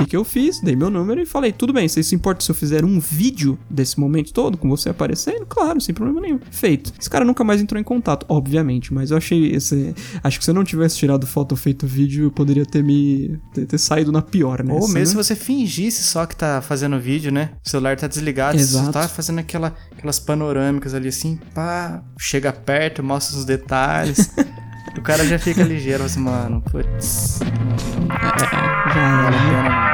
Que, 0.00 0.06
que 0.06 0.16
eu 0.16 0.24
fiz? 0.24 0.60
Dei 0.60 0.74
meu 0.74 0.90
número 0.90 1.20
e 1.20 1.26
falei: 1.26 1.52
tudo 1.52 1.72
bem, 1.72 1.88
você 1.88 2.02
se 2.02 2.14
importa 2.14 2.44
se 2.44 2.50
eu 2.50 2.54
fizer 2.54 2.84
um 2.84 2.98
vídeo 2.98 3.58
desse 3.68 3.98
momento 4.00 4.32
todo, 4.32 4.56
com 4.56 4.68
você 4.68 4.88
aparecendo? 4.88 5.44
Claro, 5.46 5.80
sem 5.80 5.94
problema 5.94 6.20
nenhum. 6.20 6.40
Feito. 6.50 6.92
Esse 6.98 7.08
cara 7.08 7.24
nunca 7.24 7.44
mais 7.44 7.60
entrou 7.60 7.80
em 7.80 7.84
contato, 7.84 8.24
obviamente, 8.28 8.92
mas 8.92 9.10
eu 9.10 9.16
achei 9.16 9.52
esse. 9.52 9.94
Acho 10.22 10.38
que 10.38 10.44
se 10.44 10.50
eu 10.50 10.54
não 10.54 10.64
tivesse 10.64 10.96
tirado 10.96 11.26
foto 11.26 11.52
ou 11.52 11.58
feito 11.58 11.86
vídeo, 11.86 12.26
eu 12.26 12.30
poderia 12.30 12.64
ter 12.64 12.82
me. 12.82 13.38
ter, 13.52 13.66
ter 13.66 13.78
saído 13.78 14.10
na 14.10 14.22
pior, 14.22 14.62
né? 14.62 14.72
Ou 14.72 14.88
mesmo 14.88 14.98
né? 14.98 15.04
se 15.06 15.14
você 15.14 15.34
fingisse 15.34 16.02
só 16.02 16.26
que 16.26 16.34
tá 16.34 16.62
fazendo 16.62 16.98
vídeo, 16.98 17.30
né? 17.30 17.50
O 17.64 17.68
celular 17.68 17.96
tá 17.96 18.06
desligado, 18.06 18.58
Exato. 18.58 18.86
você 18.86 18.92
tá 18.92 19.08
fazendo 19.08 19.38
aquela, 19.38 19.74
aquelas 19.92 20.18
panorâmicas 20.18 20.94
ali 20.94 21.08
assim, 21.08 21.38
pá, 21.54 22.02
chega 22.18 22.52
perto, 22.52 23.02
mostra 23.02 23.36
os 23.36 23.44
detalhes. 23.44 24.30
o 24.96 25.02
cara 25.02 25.26
já 25.26 25.38
fica 25.38 25.62
ligeiro, 25.62 26.04
assim, 26.04 26.20
mano, 26.20 26.62
putz. 26.62 27.40
Já 28.94 29.00
era, 29.00 29.30
né? 29.62 29.89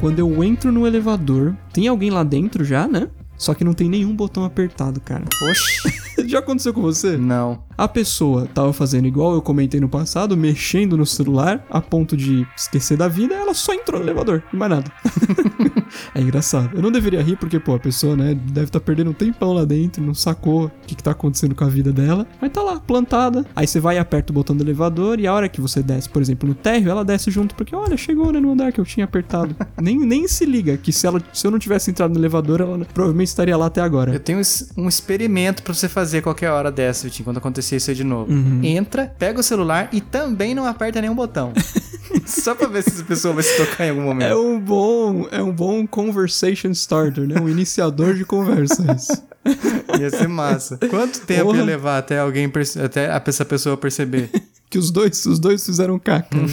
Quando 0.00 0.18
eu 0.18 0.42
entro 0.42 0.72
no 0.72 0.86
elevador, 0.86 1.54
tem 1.74 1.86
alguém 1.86 2.08
lá 2.08 2.24
dentro 2.24 2.64
já, 2.64 2.88
né? 2.88 3.08
Só 3.36 3.52
que 3.52 3.62
não 3.62 3.74
tem 3.74 3.86
nenhum 3.86 4.16
botão 4.16 4.44
apertado, 4.46 4.98
cara. 4.98 5.24
Oxi. 5.50 6.00
Já 6.26 6.38
aconteceu 6.38 6.72
com 6.72 6.80
você? 6.80 7.16
Não. 7.16 7.62
A 7.76 7.88
pessoa 7.88 8.46
tava 8.46 8.72
fazendo 8.72 9.06
igual 9.06 9.34
eu 9.34 9.42
comentei 9.42 9.80
no 9.80 9.88
passado, 9.88 10.36
mexendo 10.36 10.96
no 10.96 11.06
celular, 11.06 11.66
a 11.70 11.80
ponto 11.80 12.16
de 12.16 12.46
esquecer 12.56 12.96
da 12.96 13.08
vida, 13.08 13.34
ela 13.34 13.54
só 13.54 13.72
entrou 13.72 13.98
no 13.98 14.06
elevador, 14.06 14.42
e 14.52 14.56
mais 14.56 14.70
nada. 14.70 14.92
é 16.14 16.20
engraçado. 16.20 16.70
Eu 16.74 16.82
não 16.82 16.90
deveria 16.90 17.22
rir 17.22 17.36
porque, 17.36 17.58
pô, 17.58 17.74
a 17.74 17.78
pessoa, 17.78 18.16
né, 18.16 18.34
deve 18.34 18.66
estar 18.66 18.80
perdendo 18.80 19.10
um 19.10 19.14
tempão 19.14 19.52
lá 19.52 19.64
dentro, 19.64 20.02
não 20.02 20.14
sacou 20.14 20.66
o 20.66 20.70
que, 20.86 20.94
que 20.94 21.02
tá 21.02 21.12
acontecendo 21.12 21.54
com 21.54 21.64
a 21.64 21.68
vida 21.68 21.92
dela, 21.92 22.26
mas 22.40 22.50
tá 22.50 22.62
lá, 22.62 22.80
plantada. 22.80 23.44
Aí 23.54 23.66
você 23.66 23.80
vai 23.80 23.96
e 23.96 23.98
aperta 23.98 24.32
o 24.32 24.34
botão 24.34 24.56
do 24.56 24.62
elevador, 24.62 25.20
e 25.20 25.26
a 25.26 25.32
hora 25.32 25.48
que 25.48 25.60
você 25.60 25.82
desce, 25.82 26.08
por 26.08 26.22
exemplo, 26.22 26.48
no 26.48 26.54
térreo, 26.54 26.90
ela 26.90 27.04
desce 27.04 27.30
junto, 27.30 27.54
porque, 27.54 27.74
olha, 27.74 27.96
chegou, 27.96 28.32
né, 28.32 28.40
no 28.40 28.52
andar 28.52 28.72
que 28.72 28.80
eu 28.80 28.84
tinha 28.84 29.04
apertado. 29.04 29.54
nem, 29.80 29.98
nem 29.98 30.26
se 30.28 30.44
liga 30.44 30.76
que 30.76 30.92
se, 30.92 31.06
ela, 31.06 31.22
se 31.32 31.46
eu 31.46 31.50
não 31.50 31.58
tivesse 31.58 31.90
entrado 31.90 32.12
no 32.12 32.18
elevador, 32.18 32.60
ela 32.60 32.78
provavelmente 32.92 33.28
estaria 33.28 33.56
lá 33.56 33.66
até 33.66 33.80
agora. 33.80 34.12
Eu 34.12 34.20
tenho 34.20 34.40
um 34.76 34.88
experimento 34.88 35.62
pra 35.62 35.74
você 35.74 35.88
fazer 35.88 36.22
qualquer 36.22 36.50
hora 36.50 36.70
dessa, 36.70 37.04
Vitinho, 37.04 37.24
quando 37.24 37.38
acontecer 37.38 37.76
isso 37.76 37.90
aí 37.90 37.96
de 37.96 38.04
novo. 38.04 38.32
Uhum. 38.32 38.60
Entra, 38.62 39.12
pega 39.18 39.40
o 39.40 39.42
celular 39.42 39.88
e 39.92 40.00
também 40.00 40.54
não 40.54 40.66
aperta 40.66 41.00
nenhum 41.00 41.14
botão. 41.14 41.52
Só 42.26 42.54
pra 42.54 42.66
ver 42.68 42.82
se 42.82 42.90
essa 42.90 43.04
pessoa 43.04 43.34
vai 43.34 43.42
se 43.42 43.56
tocar 43.56 43.86
em 43.86 43.90
algum 43.90 44.02
momento. 44.02 44.30
É 44.30 44.36
um 44.36 44.60
bom, 44.60 45.28
é 45.30 45.42
um 45.42 45.52
bom 45.52 45.86
conversation 45.86 46.70
starter, 46.70 47.26
né? 47.26 47.40
Um 47.40 47.48
iniciador 47.48 48.14
de 48.14 48.24
conversas. 48.24 49.08
Ia 49.98 50.10
ser 50.10 50.28
massa. 50.28 50.78
Quanto 50.88 51.20
tempo 51.20 51.44
Porra. 51.44 51.58
ia 51.58 51.64
levar 51.64 51.98
até 51.98 52.18
alguém 52.18 52.50
até 52.84 53.06
essa 53.26 53.44
pessoa 53.44 53.76
perceber? 53.76 54.30
que 54.68 54.78
os 54.78 54.90
dois, 54.90 55.24
os 55.26 55.38
dois 55.38 55.64
fizeram 55.64 55.98
caca. 55.98 56.36
né? 56.36 56.46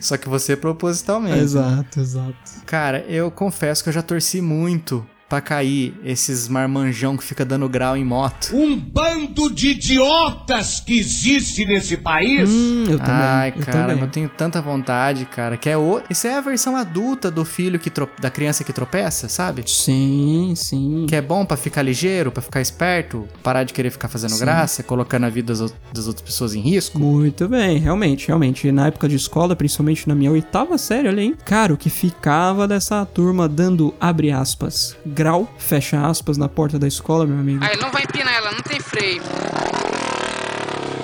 Só 0.00 0.16
que 0.16 0.28
você 0.28 0.56
propositalmente. 0.56 1.38
exato, 1.38 2.00
exato. 2.00 2.34
Cara, 2.66 3.04
eu 3.08 3.30
confesso 3.30 3.82
que 3.82 3.88
eu 3.88 3.92
já 3.92 4.02
torci 4.02 4.40
muito 4.40 5.06
pra 5.28 5.40
cair 5.40 5.94
esses 6.04 6.48
marmanjão 6.48 7.16
que 7.16 7.24
fica 7.24 7.44
dando 7.44 7.68
grau 7.68 7.96
em 7.96 8.04
moto. 8.04 8.50
Um 8.54 8.76
bando 8.76 9.50
de 9.52 9.68
idiotas 9.70 10.80
que 10.80 10.98
existe 10.98 11.64
nesse 11.66 11.96
país. 11.96 12.48
Hum, 12.48 12.84
eu 12.88 12.98
também. 12.98 13.14
Ai, 13.14 13.52
eu 13.56 13.64
cara, 13.64 13.88
também. 13.88 14.00
eu 14.04 14.08
tenho 14.10 14.28
tanta 14.28 14.60
vontade, 14.62 15.24
cara. 15.26 15.56
Que 15.56 15.68
é 15.70 15.76
o... 15.76 16.00
Isso 16.08 16.26
é 16.26 16.34
a 16.34 16.40
versão 16.40 16.76
adulta 16.76 17.30
do 17.30 17.44
filho 17.44 17.78
que 17.78 17.90
tro- 17.90 18.08
da 18.20 18.30
criança 18.30 18.64
que 18.64 18.72
tropeça, 18.72 19.28
sabe? 19.28 19.62
Sim, 19.66 20.54
sim. 20.56 21.06
Que 21.08 21.16
é 21.16 21.20
bom 21.22 21.44
pra 21.44 21.56
ficar 21.56 21.82
ligeiro, 21.82 22.30
pra 22.32 22.42
ficar 22.42 22.60
esperto, 22.60 23.28
parar 23.42 23.64
de 23.64 23.72
querer 23.72 23.90
ficar 23.90 24.08
fazendo 24.08 24.30
Sim. 24.32 24.40
graça, 24.40 24.82
colocando 24.82 25.24
a 25.24 25.28
vida 25.28 25.52
das, 25.54 25.74
das 25.92 26.06
outras 26.06 26.24
pessoas 26.24 26.54
em 26.54 26.60
risco. 26.60 26.98
Muito 26.98 27.48
bem, 27.48 27.78
realmente, 27.78 28.28
realmente. 28.28 28.70
Na 28.72 28.86
época 28.86 29.08
de 29.08 29.16
escola, 29.16 29.54
principalmente 29.56 30.08
na 30.08 30.14
minha 30.14 30.30
oitava 30.30 30.78
série, 30.78 31.08
olha 31.08 31.20
aí. 31.22 31.34
Cara, 31.44 31.72
o 31.74 31.76
que 31.76 31.90
ficava 31.90 32.66
dessa 32.66 33.04
turma 33.04 33.48
dando, 33.48 33.94
abre 34.00 34.30
aspas, 34.30 34.96
grau, 35.18 35.52
fecha 35.58 36.06
aspas, 36.06 36.38
na 36.38 36.48
porta 36.48 36.78
da 36.78 36.86
escola, 36.86 37.26
meu 37.26 37.40
amigo. 37.40 37.64
Aí 37.64 37.76
não 37.78 37.90
vai 37.90 38.04
empinar 38.04 38.32
ela, 38.34 38.52
não 38.52 38.62
tem 38.62 38.78
freio. 38.78 39.20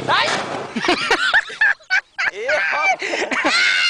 Ai! 0.07 0.29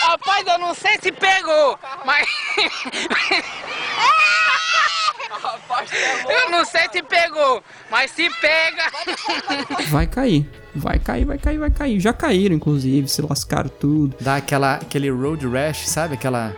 Rapaz, 0.01 0.47
eu 0.47 0.59
não 0.59 0.75
sei 0.75 0.99
se 1.03 1.13
pegou, 1.13 1.79
mas. 2.07 2.27
eu 6.27 6.51
não 6.51 6.65
sei 6.65 6.89
se 6.91 7.03
pegou, 7.03 7.63
mas 7.91 8.11
se 8.11 8.31
pega. 8.41 8.85
Vai 9.91 10.07
cair. 10.07 10.51
Vai 10.75 10.99
cair, 10.99 11.27
vai 11.27 11.39
cair, 11.39 11.59
vai 11.59 11.71
cair. 11.71 12.01
Já 12.01 12.15
caíram, 12.15 12.57
inclusive, 12.57 13.09
se 13.09 13.21
lascaram 13.21 13.69
tudo. 13.69 14.17
Dá 14.21 14.37
aquela, 14.37 14.77
aquele 14.77 15.11
road 15.11 15.47
rash, 15.47 15.87
sabe? 15.87 16.15
Aquela. 16.15 16.57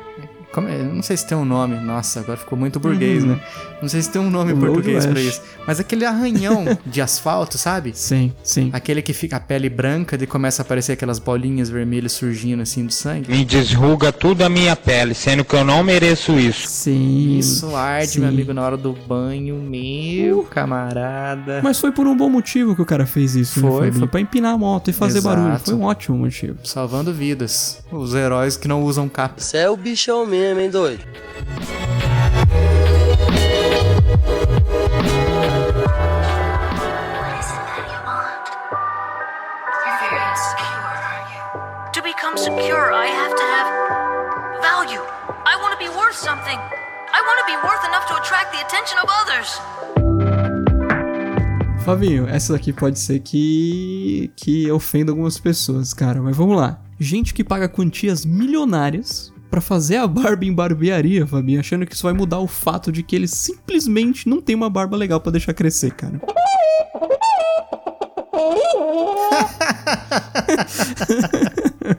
Como 0.57 0.69
é? 0.69 0.83
Não 0.83 1.03
sei 1.03 1.19
se 1.19 1.27
tem 1.27 1.37
um 1.37 1.45
nome. 1.45 1.77
Nossa, 1.79 2.21
agora 2.21 2.39
ficou 2.39 2.59
muito 2.59 2.81
burguês, 2.81 3.23
Uhum. 3.23 3.33
né? 3.33 3.41
Não 3.83 3.91
sei 3.91 4.01
se 4.01 4.11
tem 4.11 4.23
um 4.23 4.31
nome 4.31 4.53
em 4.53 4.55
Road 4.55 4.69
português 4.73 5.05
pra 5.05 5.21
isso. 5.21 5.43
Mas 5.67 5.79
aquele 5.79 6.07
arranhão 6.07 6.65
de 6.87 7.03
asfalto, 7.03 7.59
sabe? 7.59 7.93
Sim, 7.95 8.33
sim. 8.43 8.71
Aquele 8.73 9.03
que 9.03 9.13
fica 9.13 9.37
a 9.37 9.41
pele 9.41 9.69
branca 9.69 10.17
e 10.19 10.27
começa 10.27 10.63
a 10.63 10.65
aparecer 10.65 10.93
aquelas 10.93 11.19
bolinhas 11.19 11.69
vermelhas 11.69 12.13
surgindo 12.13 12.63
assim 12.63 12.87
do 12.87 12.93
sangue. 12.93 13.31
Me 13.31 13.45
desruga 13.45 14.11
tudo 14.11 14.41
a 14.45 14.49
minha 14.49 14.75
pele, 14.75 15.13
sendo 15.15 15.45
que 15.45 15.55
eu 15.55 15.63
não 15.63 15.83
mereço 15.85 16.39
isso. 16.39 16.67
Sim. 16.69 17.37
Isso 17.37 17.77
arde, 17.77 18.13
sim. 18.13 18.21
meu 18.21 18.31
amigo, 18.31 18.55
na 18.55 18.63
hora 18.63 18.79
do 18.79 18.95
banho, 18.95 19.57
meu 19.57 20.43
camarada. 20.45 21.61
Mas 21.63 21.79
foi 21.79 21.93
por 21.93 22.07
um 22.07 22.17
bom 22.17 22.31
motivo 22.31 22.75
que 22.75 22.81
o 22.81 22.87
cara 22.87 23.05
fez 23.05 23.35
isso, 23.37 23.61
né, 23.63 23.69
Foi, 23.71 23.93
foi. 23.93 24.09
Pra 24.09 24.21
empinar 24.21 24.55
a 24.55 24.59
moto 24.59 24.89
e 24.89 24.93
fazer 24.95 25.19
Exato. 25.19 25.37
barulho. 25.37 25.59
Foi 25.59 25.75
um 25.75 25.83
ótimo 25.83 26.17
motivo. 26.17 26.57
Salvando 26.65 27.13
vidas. 27.13 27.85
Os 27.93 28.15
heróis 28.15 28.57
que 28.57 28.67
não 28.67 28.83
usam 28.83 29.07
capa. 29.07 29.35
Você 29.41 29.59
é 29.59 29.69
o 29.69 29.77
bichão 29.77 30.25
mesmo, 30.25 30.37
hein, 30.55 30.71
doido? 30.71 31.03
To 41.93 42.03
become 42.03 42.37
secure, 42.37 42.93
I 42.93 43.07
have 43.07 43.35
to 43.35 43.43
have 43.43 43.69
value. 44.63 45.01
I 45.47 45.57
want 45.63 45.73
to 45.73 45.79
be 45.79 45.89
worth 45.89 46.15
something. 46.15 46.59
I 47.13 47.21
want 47.27 47.39
to 47.41 47.47
be 47.47 47.57
worth 47.67 47.85
enough 47.89 48.07
to 48.09 48.17
attract 48.21 48.53
the 48.53 48.61
attention 48.61 48.99
of 48.99 49.09
others. 49.23 49.61
Fabinho, 51.85 52.29
essa 52.29 52.53
daqui 52.53 52.73
pode 52.73 52.99
ser 52.99 53.21
que. 53.21 54.31
que 54.37 54.71
ofenda 54.71 55.13
algumas 55.13 55.39
pessoas, 55.39 55.95
cara. 55.95 56.21
Mas 56.21 56.37
vamos 56.37 56.57
lá. 56.57 56.79
Gente 56.99 57.33
que 57.33 57.45
paga 57.45 57.69
quantias 57.69 58.25
milionárias 58.25 59.33
pra 59.51 59.61
fazer 59.61 59.97
a 59.97 60.07
barba 60.07 60.45
em 60.45 60.53
barbearia, 60.53 61.27
Fabinho, 61.27 61.61
achando 61.61 61.87
que 61.87 61.95
isso 61.95 62.03
vai 62.03 62.13
mudar 62.13 62.41
o 62.41 62.47
fato 62.47 62.93
de 62.93 63.03
que 63.03 63.17
eles 63.17 63.31
simplesmente 63.31 64.29
não 64.29 64.41
tem 64.41 64.55
uma 64.55 64.71
barba 64.71 64.97
legal 64.97 65.21
pra 65.21 65.33
deixar 65.33 65.55
crescer, 65.55 65.93
cara. 65.93 66.21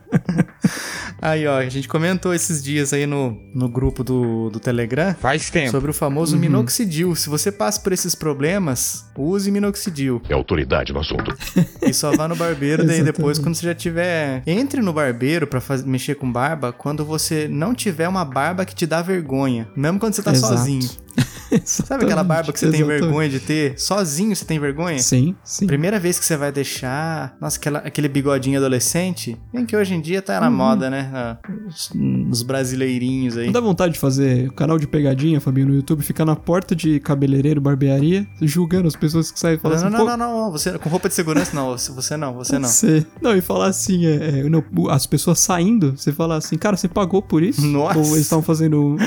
Aí, 1.22 1.48
ó, 1.48 1.58
a 1.58 1.68
gente 1.70 1.88
comentou 1.88 2.34
esses 2.34 2.64
dias 2.64 2.94
aí 2.94 3.08
no, 3.08 3.38
no 3.54 3.68
grupo 3.68 4.04
do, 4.04 4.50
do 4.52 4.60
Telegram. 4.60 5.16
Faz 5.20 5.50
tempo. 5.50 5.72
Sobre 5.72 5.90
o 5.90 5.94
famoso 5.94 6.36
Uhum. 6.36 6.42
minoxidil. 6.42 7.16
Se 7.16 7.28
você 7.30 7.52
passa 7.52 7.80
por 7.82 7.92
esses 7.92 8.14
problemas, 8.14 9.06
use 9.18 9.50
minoxidil. 9.50 10.22
É 10.30 10.34
autoridade 10.34 10.94
no 10.94 11.00
assunto. 11.00 11.36
E 11.82 11.92
só 11.94 12.16
vá 12.16 12.28
no 12.28 12.36
barbeiro, 12.36 12.86
daí 12.86 13.04
depois, 13.04 13.40
quando 13.40 13.56
você 13.56 13.66
já 13.66 13.74
tiver. 13.76 14.44
Entre 14.46 14.82
no 14.82 14.94
barbeiro 14.94 15.48
pra 15.48 15.60
faz- 15.60 15.84
mexer 15.84 16.16
com 16.16 16.32
barba 16.32 16.72
quando 16.72 17.04
você 17.04 17.48
não 17.48 17.74
tiver 17.74 18.08
uma 18.08 18.24
barba 18.24 18.64
que 18.66 18.76
te 18.76 18.86
dá 18.86 19.02
vergonha. 19.02 19.68
Mesmo 19.76 20.00
quando 20.00 20.14
você 20.14 20.22
tá 20.22 20.32
Exato. 20.32 20.56
sozinho. 20.58 20.88
Sabe 21.66 22.06
aquela 22.06 22.24
barba 22.24 22.51
que 22.51 22.60
você 22.60 22.70
tem 22.70 22.80
Exatamente. 22.82 23.01
vergonha 23.04 23.30
de 23.30 23.39
ter? 23.39 23.80
Sozinho 23.80 24.36
você 24.36 24.46
tem 24.46 24.60
vergonha? 24.60 25.00
Sim, 25.00 25.36
sim. 25.44 25.68
Primeira 25.68 26.00
vez 26.00 26.20
que 26.20 26.25
você 26.25 26.36
vai 26.38 26.51
deixar. 26.51 27.36
Nossa, 27.39 27.58
aquela, 27.58 27.80
aquele 27.80 28.08
bigodinho 28.08 28.57
adolescente. 28.60 29.38
Bem 29.53 29.66
que 29.66 29.75
hoje 29.75 29.94
em 29.94 30.01
dia 30.01 30.22
tá 30.22 30.40
na 30.40 30.48
Uhum. 30.50 30.55
moda, 30.55 30.90
né? 30.90 31.10
Ah, 31.14 31.38
Os, 31.68 31.92
os 32.31 32.42
brasileirinhos 32.44 33.38
aí. 33.38 33.51
Dá 33.51 33.60
vontade 33.60 33.94
de 33.94 34.00
fazer 34.00 34.48
o 34.50 34.53
canal 34.53 34.77
de 34.77 34.88
pegadinha, 34.88 35.40
Fabinho, 35.42 35.68
no 35.68 35.75
YouTube, 35.75 36.01
ficar 36.03 36.25
na 36.25 36.36
porta 36.36 36.75
de 36.75 37.00
cabeleireiro, 37.00 37.60
barbearia, 37.62 38.25
julgando 38.42 38.88
as 38.88 38.96
pessoas 38.96 39.31
que 39.31 39.40
saem 39.40 39.55
e 39.55 39.60
falam 39.60 39.77
Não, 39.79 39.88
assim, 39.88 39.98
não, 39.98 40.05
não, 40.05 40.18
não, 40.18 40.44
não, 40.46 40.51
Você, 40.51 40.77
com 40.77 40.90
roupa 40.90 41.07
de 41.10 41.16
segurança, 41.16 41.55
não. 41.55 41.70
Você, 41.77 41.92
você 41.92 42.18
não, 42.18 42.33
você 42.33 42.60
não. 42.60 42.68
Você... 42.70 43.05
Não, 43.22 43.36
e 43.36 43.42
falar 43.42 43.68
assim, 43.68 44.05
é, 44.05 44.40
é, 44.40 44.50
não, 44.50 44.64
as 44.90 45.05
pessoas 45.05 45.40
saindo, 45.40 45.92
você 45.98 46.12
falar 46.12 46.38
assim, 46.38 46.57
cara, 46.57 46.75
você 46.77 46.88
pagou 46.88 47.22
por 47.22 47.42
isso? 47.44 47.66
Nossa. 47.66 47.98
Ou 48.00 48.05
eles 48.07 48.18
estavam 48.20 48.44
fazendo. 48.44 48.98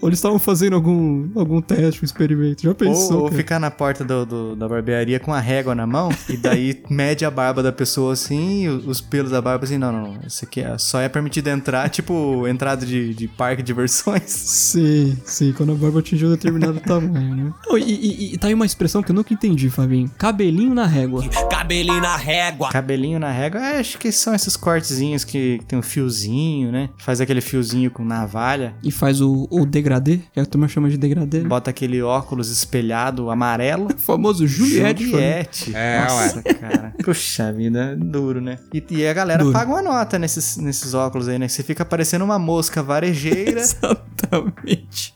Ou 0.00 0.08
eles 0.08 0.18
estavam 0.18 0.38
fazendo 0.38 0.74
algum, 0.76 1.28
algum 1.34 1.60
teste, 1.60 2.02
um 2.02 2.04
experimento. 2.04 2.62
Já 2.62 2.74
pensou? 2.74 3.16
Ou, 3.18 3.22
ou 3.24 3.32
ficar 3.32 3.58
na 3.58 3.70
porta 3.70 4.04
do, 4.04 4.24
do- 4.26 4.56
da 4.56 4.68
barbearia 4.68 5.18
com 5.20 5.32
a 5.32 5.40
régua 5.40 5.74
na 5.74 5.86
mão 5.86 6.10
e 6.28 6.36
daí 6.36 6.82
mede 6.90 7.24
a 7.24 7.30
barba 7.30 7.62
da 7.62 7.72
pessoa 7.72 8.12
assim, 8.12 8.64
e 8.64 8.68
os 8.68 9.00
pelos 9.00 9.30
da 9.30 9.40
barba 9.42 9.64
assim, 9.64 9.78
não, 9.78 9.92
não, 9.92 10.12
não, 10.14 10.20
isso 10.26 10.44
aqui 10.44 10.60
é, 10.60 10.76
só 10.78 11.00
é 11.00 11.08
permitido 11.08 11.48
entrar, 11.48 11.88
tipo 11.88 12.46
entrada 12.48 12.84
de, 12.86 13.14
de 13.14 13.28
parque 13.28 13.62
de 13.62 13.66
diversões. 13.66 14.22
Sim, 14.30 15.16
sim, 15.24 15.52
quando 15.52 15.72
a 15.72 15.74
barba 15.74 16.00
atingiu 16.00 16.28
um 16.28 16.32
determinado 16.32 16.80
tamanho, 16.80 17.34
né? 17.34 17.52
Não, 17.66 17.76
e, 17.78 17.82
e- 17.82 18.34
e 18.34 18.38
tá 18.38 18.48
aí 18.48 18.54
uma 18.54 18.64
expressão 18.66 19.02
que 19.02 19.10
eu 19.10 19.14
nunca 19.14 19.32
entendi, 19.34 19.68
Fabinho. 19.70 20.10
Cabelinho 20.18 20.74
na 20.74 20.86
régua. 20.86 21.22
Cabelinho 21.50 22.00
na 22.00 22.16
régua. 22.16 22.70
Cabelinho 22.70 23.18
na 23.18 23.30
régua, 23.30 23.60
é, 23.60 23.80
acho 23.80 23.98
que 23.98 24.10
são 24.12 24.34
esses 24.34 24.56
cortezinhos 24.56 25.24
que, 25.24 25.58
que 25.58 25.64
tem 25.66 25.78
um 25.78 25.82
fiozinho, 25.82 26.70
né? 26.72 26.88
Faz 26.96 27.20
aquele 27.20 27.40
fiozinho 27.40 27.90
com 27.90 28.04
navalha, 28.04 28.74
E 28.82 28.90
faz 28.90 29.20
o, 29.20 29.46
o 29.60 29.66
degradê, 29.66 30.20
que 30.32 30.40
a 30.40 30.46
turma 30.46 30.68
chama 30.68 30.88
de 30.90 30.96
degradê. 30.96 31.40
bota 31.40 31.70
aquele 31.70 32.02
óculos 32.02 32.50
espelhado 32.50 33.30
amarelo. 33.30 33.88
O 33.94 33.98
famoso 33.98 34.46
Juliette. 34.46 34.82
Fabinho. 35.04 35.10
Juliette. 35.10 35.74
É, 35.76 36.00
Nossa, 36.06 36.42
cara. 36.42 36.94
Puxa 37.04 37.52
vida, 37.52 37.92
é 37.92 37.96
duro, 37.96 38.40
né? 38.40 38.58
E, 38.72 38.82
e 38.90 39.06
a 39.06 39.12
galera 39.12 39.42
Duro. 39.42 39.52
paga 39.52 39.70
uma 39.70 39.82
nota 39.82 40.18
nesses, 40.18 40.56
nesses 40.56 40.94
óculos 40.94 41.28
aí, 41.28 41.38
né? 41.38 41.48
Você 41.48 41.62
fica 41.62 41.84
parecendo 41.84 42.24
uma 42.24 42.38
mosca 42.38 42.82
varejeira. 42.82 43.60
Exatamente. 43.60 45.14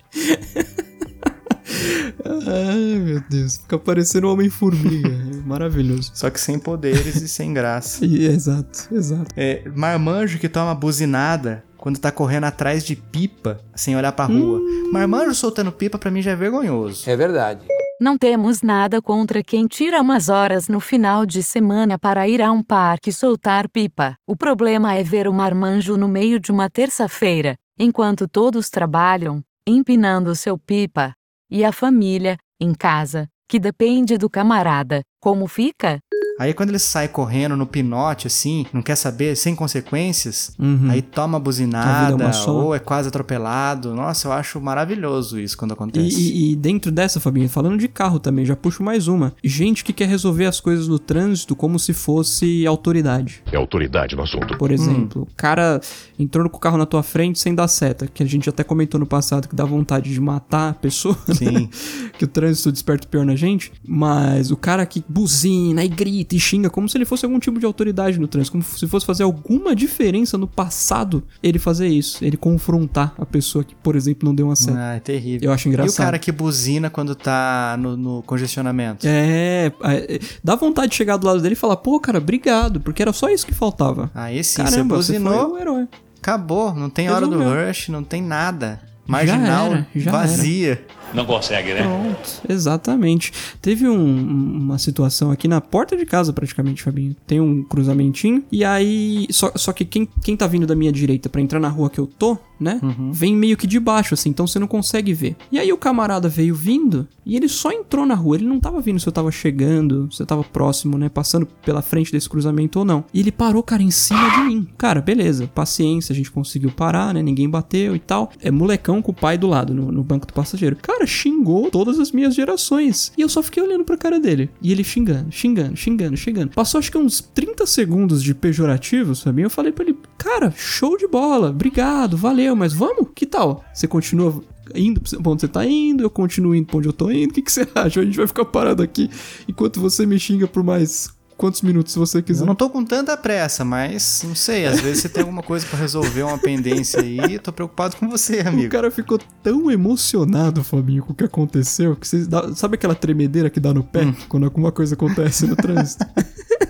Ai, 2.24 2.98
meu 2.98 3.22
Deus. 3.28 3.56
Fica 3.56 3.78
parecendo 3.78 4.28
um 4.28 4.32
Homem-Formiga. 4.32 5.08
É 5.08 5.46
maravilhoso. 5.46 6.10
Só 6.14 6.28
que 6.30 6.40
sem 6.40 6.58
poderes 6.58 7.16
e 7.16 7.28
sem 7.28 7.52
graça. 7.52 8.04
E- 8.10 8.26
exato, 8.26 8.88
exato. 8.92 9.26
É, 9.36 9.62
marmanjo 9.74 10.38
que 10.38 10.48
toma 10.48 10.74
buzinada 10.74 11.64
quando 11.80 11.98
tá 11.98 12.12
correndo 12.12 12.44
atrás 12.44 12.84
de 12.84 12.94
pipa 12.94 13.58
sem 13.74 13.96
olhar 13.96 14.12
pra 14.12 14.26
rua. 14.26 14.58
Hum. 14.58 14.90
Marmanjo 14.92 15.34
soltando 15.34 15.72
pipa 15.72 15.98
pra 15.98 16.10
mim 16.10 16.20
já 16.20 16.32
é 16.32 16.36
vergonhoso. 16.36 17.08
É 17.08 17.16
verdade. 17.16 17.66
Não 18.00 18.16
temos 18.16 18.62
nada 18.62 19.02
contra 19.02 19.42
quem 19.42 19.66
tira 19.66 20.00
umas 20.00 20.28
horas 20.28 20.68
no 20.68 20.80
final 20.80 21.26
de 21.26 21.42
semana 21.42 21.98
para 21.98 22.28
ir 22.28 22.40
a 22.40 22.50
um 22.50 22.62
parque 22.62 23.12
soltar 23.12 23.68
pipa. 23.68 24.14
O 24.26 24.36
problema 24.36 24.94
é 24.94 25.02
ver 25.02 25.26
o 25.26 25.32
marmanjo 25.32 25.96
no 25.96 26.08
meio 26.08 26.38
de 26.38 26.50
uma 26.50 26.70
terça-feira, 26.70 27.56
enquanto 27.78 28.28
todos 28.28 28.70
trabalham, 28.70 29.42
empinando 29.66 30.34
seu 30.34 30.56
pipa. 30.56 31.12
E 31.50 31.64
a 31.64 31.72
família, 31.72 32.38
em 32.58 32.72
casa, 32.72 33.28
que 33.48 33.58
depende 33.58 34.16
do 34.16 34.30
camarada. 34.30 35.02
Como 35.20 35.46
fica? 35.46 35.98
Aí 36.40 36.54
quando 36.54 36.70
ele 36.70 36.78
sai 36.78 37.06
correndo 37.06 37.54
no 37.54 37.66
pinote, 37.66 38.26
assim, 38.26 38.64
não 38.72 38.80
quer 38.80 38.96
saber, 38.96 39.36
sem 39.36 39.54
consequências, 39.54 40.52
Uhum. 40.58 40.88
aí 40.90 41.02
toma 41.02 41.36
é 41.36 41.40
buzinada, 41.40 42.32
só. 42.32 42.50
ou 42.52 42.74
é 42.74 42.78
quase 42.78 43.08
atropelado. 43.08 43.94
Nossa, 43.94 44.26
eu 44.28 44.32
acho 44.32 44.58
maravilhoso 44.60 45.38
isso 45.38 45.54
quando 45.58 45.72
E, 45.72 45.74
acontece. 45.74 46.16
e- 46.18 46.52
e 46.52 46.56
dentro 46.56 46.90
dessa, 46.90 47.20
Fabinho, 47.20 47.46
falando 47.48 47.76
de 47.76 47.86
carro 47.88 48.18
também, 48.18 48.46
já 48.46 48.56
puxo 48.56 48.82
mais 48.82 49.06
uma. 49.06 49.34
Gente 49.44 49.84
que 49.84 49.92
quer 49.92 50.08
resolver 50.08 50.46
as 50.46 50.60
coisas 50.60 50.88
no 50.88 50.98
trânsito 50.98 51.54
como 51.54 51.78
se 51.78 51.92
fosse 51.92 52.66
autoridade. 52.66 53.42
É 53.52 53.56
autoridade 53.56 54.16
no 54.16 54.22
assunto. 54.22 54.56
Por 54.56 54.70
exemplo, 54.70 55.22
o 55.30 55.34
cara 55.36 55.78
entrou 56.18 56.48
com 56.48 56.56
o 56.56 56.60
carro 56.60 56.78
na 56.78 56.86
tua 56.86 57.02
frente 57.02 57.38
sem 57.38 57.54
dar 57.54 57.68
seta, 57.68 58.06
que 58.06 58.22
a 58.22 58.26
gente 58.26 58.48
até 58.48 58.64
comentou 58.64 58.98
no 58.98 59.04
passado 59.06 59.46
que 59.46 59.54
dá 59.54 59.66
vontade 59.66 60.10
de 60.10 60.20
matar 60.20 60.70
a 60.70 60.74
pessoa, 60.74 61.18
né? 61.28 61.34
Sim. 61.34 61.68
que 62.18 62.24
o 62.24 62.28
trânsito 62.28 62.72
desperta 62.72 63.06
o 63.06 63.10
pior 63.10 63.26
na 63.26 63.36
gente, 63.36 63.70
mas 63.86 64.50
o 64.50 64.56
cara 64.56 64.86
que 64.86 65.04
buzina 65.06 65.84
e 65.84 65.88
grita 65.88 66.29
e 66.32 66.38
xinga 66.38 66.70
como 66.70 66.88
se 66.88 66.96
ele 66.96 67.04
fosse 67.04 67.24
algum 67.24 67.38
tipo 67.38 67.58
de 67.58 67.66
autoridade 67.66 68.18
no 68.20 68.28
trânsito, 68.28 68.52
como 68.52 68.62
se 68.62 68.86
fosse 68.86 69.04
fazer 69.04 69.22
alguma 69.24 69.74
diferença 69.74 70.38
no 70.38 70.46
passado 70.46 71.22
ele 71.42 71.58
fazer 71.58 71.88
isso, 71.88 72.24
ele 72.24 72.36
confrontar 72.36 73.14
a 73.18 73.26
pessoa 73.26 73.64
que, 73.64 73.74
por 73.74 73.96
exemplo, 73.96 74.28
não 74.28 74.34
deu 74.34 74.46
uma 74.46 74.56
seta. 74.56 74.78
Ah, 74.78 74.94
é 74.94 75.00
terrível. 75.00 75.48
Eu 75.48 75.52
acho 75.52 75.66
E 75.66 75.68
o 75.68 75.70
engraçado. 75.70 76.04
cara 76.04 76.18
que 76.18 76.30
buzina 76.30 76.88
quando 76.90 77.14
tá 77.14 77.76
no, 77.78 77.96
no 77.96 78.22
congestionamento? 78.22 79.06
É, 79.06 79.72
é, 79.82 80.20
dá 80.42 80.54
vontade 80.56 80.90
de 80.90 80.96
chegar 80.96 81.16
do 81.16 81.26
lado 81.26 81.40
dele 81.40 81.54
e 81.54 81.56
falar, 81.56 81.76
pô, 81.76 81.98
cara, 81.98 82.18
obrigado, 82.18 82.80
porque 82.80 83.02
era 83.02 83.12
só 83.12 83.28
isso 83.28 83.46
que 83.46 83.52
faltava. 83.54 84.10
Aí 84.14 84.42
sim, 84.44 84.62
Caramba, 84.62 84.96
você 84.96 85.12
você 85.14 85.18
buzinou, 85.18 85.54
o 85.54 85.58
herói. 85.58 85.88
acabou. 86.18 86.74
Não 86.74 86.88
tem 86.90 87.10
hora 87.10 87.26
do 87.26 87.38
rush, 87.42 87.88
não 87.88 88.04
tem 88.04 88.22
nada. 88.22 88.80
Marginal, 89.06 89.72
era, 89.72 89.86
já 89.96 90.10
vazia. 90.12 90.84
Não 91.14 91.24
consegue, 91.24 91.74
né? 91.74 91.82
Pronto, 91.82 92.42
exatamente. 92.48 93.32
Teve 93.60 93.88
um- 93.88 94.26
uma 94.60 94.78
situação 94.78 95.30
aqui 95.30 95.48
na 95.48 95.60
porta 95.60 95.96
de 95.96 96.06
casa, 96.06 96.32
praticamente, 96.32 96.82
Fabinho. 96.82 97.14
Tem 97.26 97.40
um 97.40 97.62
cruzamentinho. 97.62 98.44
E 98.50 98.64
aí. 98.64 99.26
Só, 99.30 99.52
só 99.56 99.72
que 99.72 99.84
quem, 99.84 100.08
quem 100.22 100.36
tá 100.36 100.46
vindo 100.46 100.66
da 100.66 100.74
minha 100.74 100.92
direita 100.92 101.28
pra 101.28 101.40
entrar 101.40 101.60
na 101.60 101.68
rua 101.68 101.90
que 101.90 101.98
eu 101.98 102.06
tô, 102.06 102.38
né? 102.58 102.78
Uhum. 102.82 103.10
Vem 103.12 103.34
meio 103.34 103.56
que 103.56 103.66
de 103.66 103.80
baixo, 103.80 104.14
assim, 104.14 104.30
então 104.30 104.46
você 104.46 104.58
não 104.58 104.66
consegue 104.66 105.12
ver. 105.14 105.36
E 105.50 105.58
aí 105.58 105.72
o 105.72 105.76
camarada 105.78 106.28
veio 106.28 106.54
vindo 106.54 107.08
e 107.24 107.34
ele 107.36 107.48
só 107.48 107.70
entrou 107.72 108.04
na 108.06 108.14
rua. 108.14 108.36
Ele 108.36 108.46
não 108.46 108.60
tava 108.60 108.80
vindo 108.80 109.00
se 109.00 109.06
eu 109.08 109.12
tava 109.12 109.30
chegando, 109.32 110.08
se 110.12 110.22
eu 110.22 110.26
tava 110.26 110.44
próximo, 110.44 110.98
né? 110.98 111.08
Passando 111.08 111.46
pela 111.64 111.82
frente 111.82 112.12
desse 112.12 112.28
cruzamento 112.28 112.78
ou 112.78 112.84
não. 112.84 113.04
E 113.14 113.20
ele 113.20 113.32
parou, 113.32 113.62
cara, 113.62 113.82
em 113.82 113.90
cima 113.90 114.28
de 114.30 114.40
mim. 114.42 114.68
Cara, 114.76 115.00
beleza, 115.00 115.46
paciência, 115.54 116.12
a 116.12 116.16
gente 116.16 116.30
conseguiu 116.30 116.70
parar, 116.70 117.14
né? 117.14 117.22
Ninguém 117.22 117.48
bateu 117.48 117.96
e 117.96 117.98
tal. 117.98 118.30
É 118.40 118.50
molecão 118.50 119.00
com 119.00 119.10
o 119.12 119.14
pai 119.14 119.38
do 119.38 119.46
lado, 119.46 119.72
no, 119.74 119.90
no 119.90 120.02
banco 120.02 120.26
do 120.26 120.32
passageiro. 120.32 120.76
Cara, 120.76 120.99
cara 121.00 121.06
xingou 121.06 121.70
todas 121.70 121.98
as 121.98 122.12
minhas 122.12 122.34
gerações. 122.34 123.12
E 123.16 123.22
eu 123.22 123.28
só 123.28 123.42
fiquei 123.42 123.62
olhando 123.62 123.84
pra 123.84 123.96
cara 123.96 124.20
dele. 124.20 124.50
E 124.60 124.70
ele 124.70 124.84
xingando, 124.84 125.32
xingando, 125.32 125.76
xingando, 125.76 126.16
xingando. 126.16 126.52
Passou 126.54 126.78
acho 126.78 126.90
que 126.90 126.98
uns 126.98 127.20
30 127.20 127.66
segundos 127.66 128.22
de 128.22 128.34
pejorativos, 128.34 129.20
sabe? 129.20 129.42
Eu 129.42 129.50
falei 129.50 129.72
pra 129.72 129.84
ele, 129.84 129.96
cara, 130.18 130.52
show 130.56 130.96
de 130.96 131.06
bola, 131.06 131.50
obrigado, 131.50 132.16
valeu, 132.16 132.54
mas 132.54 132.72
vamos? 132.72 133.08
Que 133.14 133.26
tal? 133.26 133.64
Você 133.72 133.86
continua 133.88 134.42
indo 134.74 135.00
pra 135.00 135.32
onde 135.32 135.40
você 135.40 135.48
tá 135.48 135.66
indo, 135.66 136.02
eu 136.04 136.10
continuo 136.10 136.54
indo 136.54 136.66
pra 136.66 136.78
onde 136.78 136.88
eu 136.88 136.92
tô 136.92 137.10
indo. 137.10 137.30
O 137.30 137.34
que, 137.34 137.42
que 137.42 137.50
você 137.52 137.66
acha? 137.74 138.00
A 138.00 138.04
gente 138.04 138.16
vai 138.16 138.26
ficar 138.26 138.44
parado 138.44 138.82
aqui 138.82 139.08
enquanto 139.48 139.80
você 139.80 140.04
me 140.04 140.18
xinga 140.18 140.46
por 140.46 140.62
mais 140.62 141.08
quantos 141.40 141.62
minutos 141.62 141.94
você 141.94 142.20
quiser. 142.20 142.42
Eu 142.42 142.46
não 142.46 142.54
tô 142.54 142.68
com 142.68 142.84
tanta 142.84 143.16
pressa, 143.16 143.64
mas 143.64 144.22
não 144.26 144.34
sei, 144.34 144.66
às 144.66 144.78
vezes 144.78 145.00
você 145.00 145.08
tem 145.08 145.22
alguma 145.22 145.42
coisa 145.42 145.64
para 145.66 145.78
resolver, 145.78 146.22
uma 146.22 146.36
pendência 146.36 147.00
aí, 147.00 147.38
tô 147.38 147.50
preocupado 147.50 147.96
com 147.96 148.10
você, 148.10 148.40
amigo. 148.40 148.68
O 148.68 148.70
cara 148.70 148.90
ficou 148.90 149.18
tão 149.42 149.70
emocionado, 149.70 150.62
Fabinho, 150.62 151.02
com 151.02 151.14
o 151.14 151.16
que 151.16 151.24
aconteceu, 151.24 151.96
que 151.96 152.06
você 152.06 152.26
dá, 152.26 152.54
sabe 152.54 152.74
aquela 152.74 152.94
tremedeira 152.94 153.48
que 153.48 153.58
dá 153.58 153.72
no 153.72 153.82
pé 153.82 154.04
hum. 154.04 154.14
quando 154.28 154.44
alguma 154.44 154.70
coisa 154.70 154.94
acontece 154.94 155.46
no 155.46 155.56
trânsito? 155.56 156.04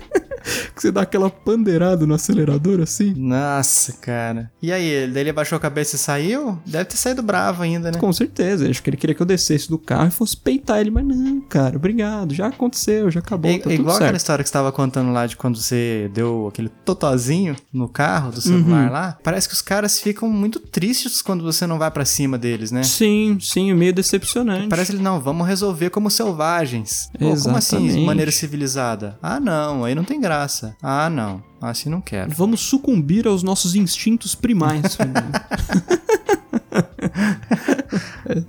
que 0.75 0.81
você 0.81 0.91
dá 0.91 1.01
aquela 1.01 1.29
pandeirada 1.29 2.05
no 2.05 2.13
acelerador 2.13 2.81
assim. 2.81 3.13
Nossa, 3.15 3.93
cara. 3.93 4.51
E 4.61 4.71
aí, 4.71 5.09
daí 5.11 5.23
ele 5.23 5.33
baixou 5.33 5.55
a 5.55 5.59
cabeça 5.59 5.95
e 5.95 5.99
saiu? 5.99 6.59
Deve 6.65 6.85
ter 6.85 6.97
saído 6.97 7.21
bravo 7.21 7.63
ainda, 7.63 7.91
né? 7.91 7.99
Com 7.99 8.11
certeza. 8.11 8.69
Acho 8.69 8.81
que 8.81 8.89
ele 8.89 8.97
queria 8.97 9.15
que 9.15 9.21
eu 9.21 9.25
descesse 9.25 9.69
do 9.69 9.77
carro 9.77 10.07
e 10.07 10.11
fosse 10.11 10.35
peitar 10.37 10.79
ele, 10.79 10.91
mas 10.91 11.05
não, 11.05 11.41
cara, 11.41 11.75
obrigado. 11.75 12.33
Já 12.33 12.47
aconteceu, 12.47 13.09
já 13.09 13.19
acabou. 13.19 13.51
É, 13.51 13.59
tá 13.59 13.73
igual 13.73 13.95
aquela 13.95 14.17
história 14.17 14.43
que 14.43 14.49
você 14.49 14.53
tava 14.53 14.71
contando 14.71 15.11
lá 15.11 15.25
de 15.25 15.35
quando 15.35 15.57
você 15.57 16.09
deu 16.13 16.47
aquele 16.47 16.69
totozinho 16.69 17.55
no 17.71 17.87
carro 17.87 18.31
do 18.31 18.41
celular 18.41 18.87
uhum. 18.87 18.91
lá. 18.91 19.17
Parece 19.23 19.47
que 19.47 19.53
os 19.53 19.61
caras 19.61 19.99
ficam 19.99 20.29
muito 20.29 20.59
tristes 20.59 21.21
quando 21.21 21.43
você 21.43 21.65
não 21.65 21.77
vai 21.77 21.91
para 21.91 22.05
cima 22.05 22.37
deles, 22.37 22.71
né? 22.71 22.83
Sim, 22.83 23.37
sim, 23.39 23.73
meio 23.73 23.93
decepcionante. 23.93 24.67
Parece 24.67 24.93
que 24.93 25.01
não, 25.01 25.19
vamos 25.19 25.47
resolver 25.47 25.89
como 25.89 26.09
selvagens. 26.09 27.09
Pô, 27.17 27.35
como 27.37 27.57
assim, 27.57 27.87
de 27.87 27.99
maneira 28.01 28.31
civilizada? 28.31 29.17
Ah, 29.21 29.39
não, 29.39 29.83
aí 29.83 29.95
não 29.95 30.03
tem 30.03 30.19
graça. 30.19 30.40
Ah, 30.81 31.09
não. 31.09 31.43
Assim 31.61 31.89
não 31.89 32.01
quero. 32.01 32.31
Vamos 32.31 32.61
sucumbir 32.61 33.27
aos 33.27 33.43
nossos 33.43 33.75
instintos 33.75 34.33
primais. 34.35 34.97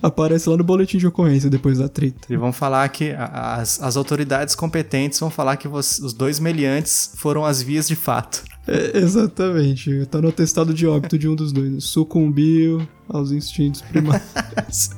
Aparece 0.02 0.48
lá 0.48 0.56
no 0.56 0.64
boletim 0.64 0.98
de 0.98 1.06
ocorrência 1.06 1.50
depois 1.50 1.78
da 1.78 1.88
treta. 1.88 2.32
E 2.32 2.36
vão 2.36 2.52
falar 2.52 2.88
que 2.88 3.12
as, 3.18 3.82
as 3.82 3.96
autoridades 3.96 4.54
competentes 4.54 5.18
vão 5.18 5.30
falar 5.30 5.56
que 5.56 5.66
os 5.66 6.12
dois 6.12 6.38
meliantes 6.38 7.12
foram 7.16 7.44
as 7.44 7.60
vias 7.62 7.88
de 7.88 7.96
fato. 7.96 8.44
É, 8.66 8.98
exatamente. 8.98 10.06
Tá 10.06 10.20
no 10.20 10.28
atestado 10.28 10.72
de 10.72 10.86
óbito 10.86 11.18
de 11.18 11.28
um 11.28 11.34
dos 11.34 11.52
dois. 11.52 11.84
Sucumbiu 11.84 12.86
aos 13.08 13.32
instintos 13.32 13.82
primais. 13.82 14.22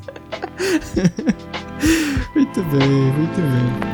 muito 2.34 2.62
bem, 2.62 3.12
muito 3.12 3.40
bem. 3.40 3.93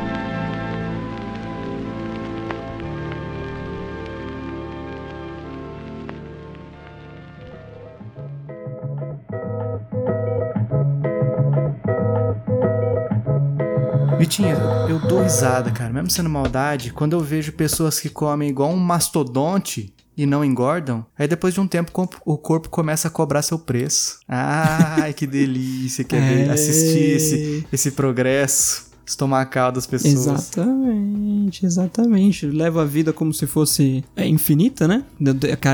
Eu 14.89 15.01
dou 15.01 15.23
risada, 15.23 15.73
cara, 15.73 15.93
mesmo 15.93 16.09
sendo 16.11 16.31
maldade, 16.31 16.93
quando 16.93 17.15
eu 17.15 17.21
vejo 17.21 17.53
pessoas 17.53 17.99
que 17.99 18.09
comem 18.09 18.49
igual 18.49 18.71
um 18.71 18.77
mastodonte 18.77 19.93
e 20.17 20.25
não 20.25 20.45
engordam, 20.45 21.05
aí 21.19 21.27
depois 21.27 21.55
de 21.55 21.61
um 21.61 21.67
tempo 21.67 21.91
o 22.25 22.39
corpo 22.39 22.69
começa 22.69 23.09
a 23.09 23.11
cobrar 23.11 23.43
seu 23.43 23.59
preço. 23.59 24.21
Ai, 24.29 25.13
que 25.13 25.27
delícia 25.27 26.05
que 26.05 26.15
é, 26.15 26.47
é. 26.47 26.51
assistir 26.51 27.17
esse, 27.17 27.67
esse 27.73 27.91
progresso 27.91 28.91
estomacal 29.05 29.73
das 29.73 29.87
pessoas. 29.87 30.15
Exatamente, 30.15 31.67
exatamente. 31.67 32.47
Leva 32.47 32.83
a 32.83 32.85
vida 32.85 33.13
como 33.13 33.35
se 33.35 33.47
fosse 33.47 34.05
é, 34.15 34.27
infinita, 34.27 34.87
né? 34.87 35.05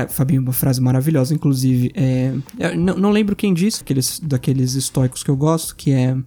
Fabinho, 0.09 0.41
uma 0.41 0.53
frase 0.53 0.81
maravilhosa, 0.81 1.33
inclusive. 1.33 1.91
É, 1.93 2.33
não, 2.75 2.97
não 2.97 3.11
lembro 3.11 3.35
quem 3.35 3.53
disse, 3.53 3.83
aqueles, 3.83 4.19
daqueles 4.19 4.73
estoicos 4.73 5.23
que 5.23 5.29
eu 5.29 5.37
gosto, 5.37 5.75
que 5.75 5.91
é 5.91 6.17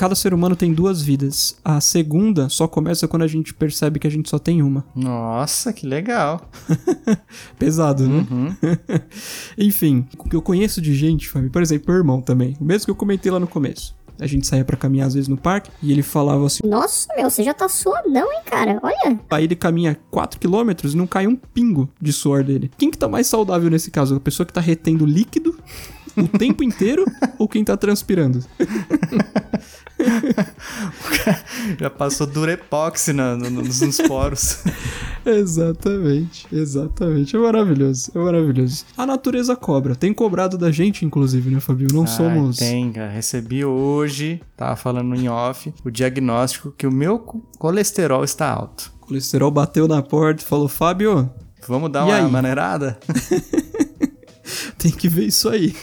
cada 0.00 0.14
ser 0.14 0.32
humano 0.32 0.56
tem 0.56 0.72
duas 0.72 1.02
vidas. 1.02 1.58
A 1.62 1.78
segunda 1.78 2.48
só 2.48 2.66
começa 2.66 3.06
quando 3.06 3.20
a 3.20 3.26
gente 3.26 3.52
percebe 3.52 3.98
que 3.98 4.06
a 4.06 4.10
gente 4.10 4.30
só 4.30 4.38
tem 4.38 4.62
uma. 4.62 4.82
Nossa, 4.96 5.74
que 5.74 5.86
legal. 5.86 6.50
Pesado, 7.58 8.08
né? 8.08 8.26
Uhum. 8.30 8.56
Enfim, 9.58 10.08
o 10.18 10.26
que 10.26 10.34
eu 10.34 10.40
conheço 10.40 10.80
de 10.80 10.94
gente, 10.94 11.28
Fábio, 11.28 11.50
por 11.50 11.60
exemplo, 11.60 11.88
meu 11.88 11.98
irmão 11.98 12.22
também. 12.22 12.56
O 12.58 12.64
mesmo 12.64 12.86
que 12.86 12.90
eu 12.90 12.94
comentei 12.94 13.30
lá 13.30 13.38
no 13.38 13.46
começo. 13.46 13.94
A 14.18 14.26
gente 14.26 14.46
saía 14.46 14.64
para 14.64 14.76
caminhar 14.76 15.06
às 15.06 15.12
vezes 15.12 15.28
no 15.28 15.36
parque 15.36 15.70
e 15.82 15.92
ele 15.92 16.02
falava 16.02 16.46
assim: 16.46 16.60
Nossa, 16.66 17.06
meu, 17.14 17.28
você 17.28 17.42
já 17.42 17.52
tá 17.52 17.68
suadão, 17.68 18.32
hein, 18.32 18.40
cara? 18.46 18.80
Olha. 18.82 19.20
Aí 19.30 19.44
ele 19.44 19.54
caminha 19.54 19.98
4km 20.10 20.92
e 20.92 20.96
não 20.96 21.06
cai 21.06 21.26
um 21.26 21.36
pingo 21.36 21.90
de 22.00 22.12
suor 22.12 22.42
dele. 22.42 22.70
Quem 22.78 22.90
que 22.90 22.96
tá 22.96 23.06
mais 23.06 23.26
saudável 23.26 23.68
nesse 23.68 23.90
caso? 23.90 24.16
A 24.16 24.20
pessoa 24.20 24.46
que 24.46 24.52
tá 24.52 24.62
retendo 24.62 25.04
líquido 25.04 25.58
o 26.16 26.28
tempo 26.38 26.62
inteiro 26.62 27.04
ou 27.38 27.48
quem 27.48 27.64
tá 27.64 27.76
transpirando? 27.76 28.44
Já 31.78 31.90
passou 31.90 32.26
durepoxi 32.26 33.12
no, 33.12 33.36
no, 33.36 33.50
nos, 33.50 33.80
nos 33.80 33.98
poros. 33.98 34.62
exatamente, 35.24 36.46
exatamente. 36.52 37.36
É 37.36 37.38
maravilhoso, 37.38 38.10
é 38.14 38.18
maravilhoso. 38.18 38.84
A 38.96 39.06
natureza 39.06 39.54
cobra. 39.56 39.94
Tem 39.94 40.12
cobrado 40.12 40.56
da 40.56 40.70
gente, 40.70 41.04
inclusive, 41.04 41.50
né, 41.50 41.60
Fabio? 41.60 41.88
Não 41.92 42.06
somos. 42.06 42.56
Tem, 42.56 42.92
cara. 42.92 43.10
Recebi 43.10 43.64
hoje, 43.64 44.40
tava 44.56 44.76
falando 44.76 45.14
em 45.14 45.28
off, 45.28 45.72
o 45.84 45.90
diagnóstico 45.90 46.72
que 46.72 46.86
o 46.86 46.92
meu 46.92 47.18
colesterol 47.58 48.24
está 48.24 48.50
alto. 48.50 48.92
O 49.02 49.06
colesterol 49.06 49.50
bateu 49.50 49.86
na 49.86 50.02
porta 50.02 50.42
e 50.42 50.46
falou: 50.46 50.68
Fábio. 50.68 51.30
Vamos 51.68 51.92
dar 51.92 52.04
uma 52.06 52.16
aí? 52.16 52.30
maneirada? 52.30 52.98
Tem 54.78 54.90
que 54.90 55.08
ver 55.08 55.26
isso 55.26 55.48
aí. 55.48 55.74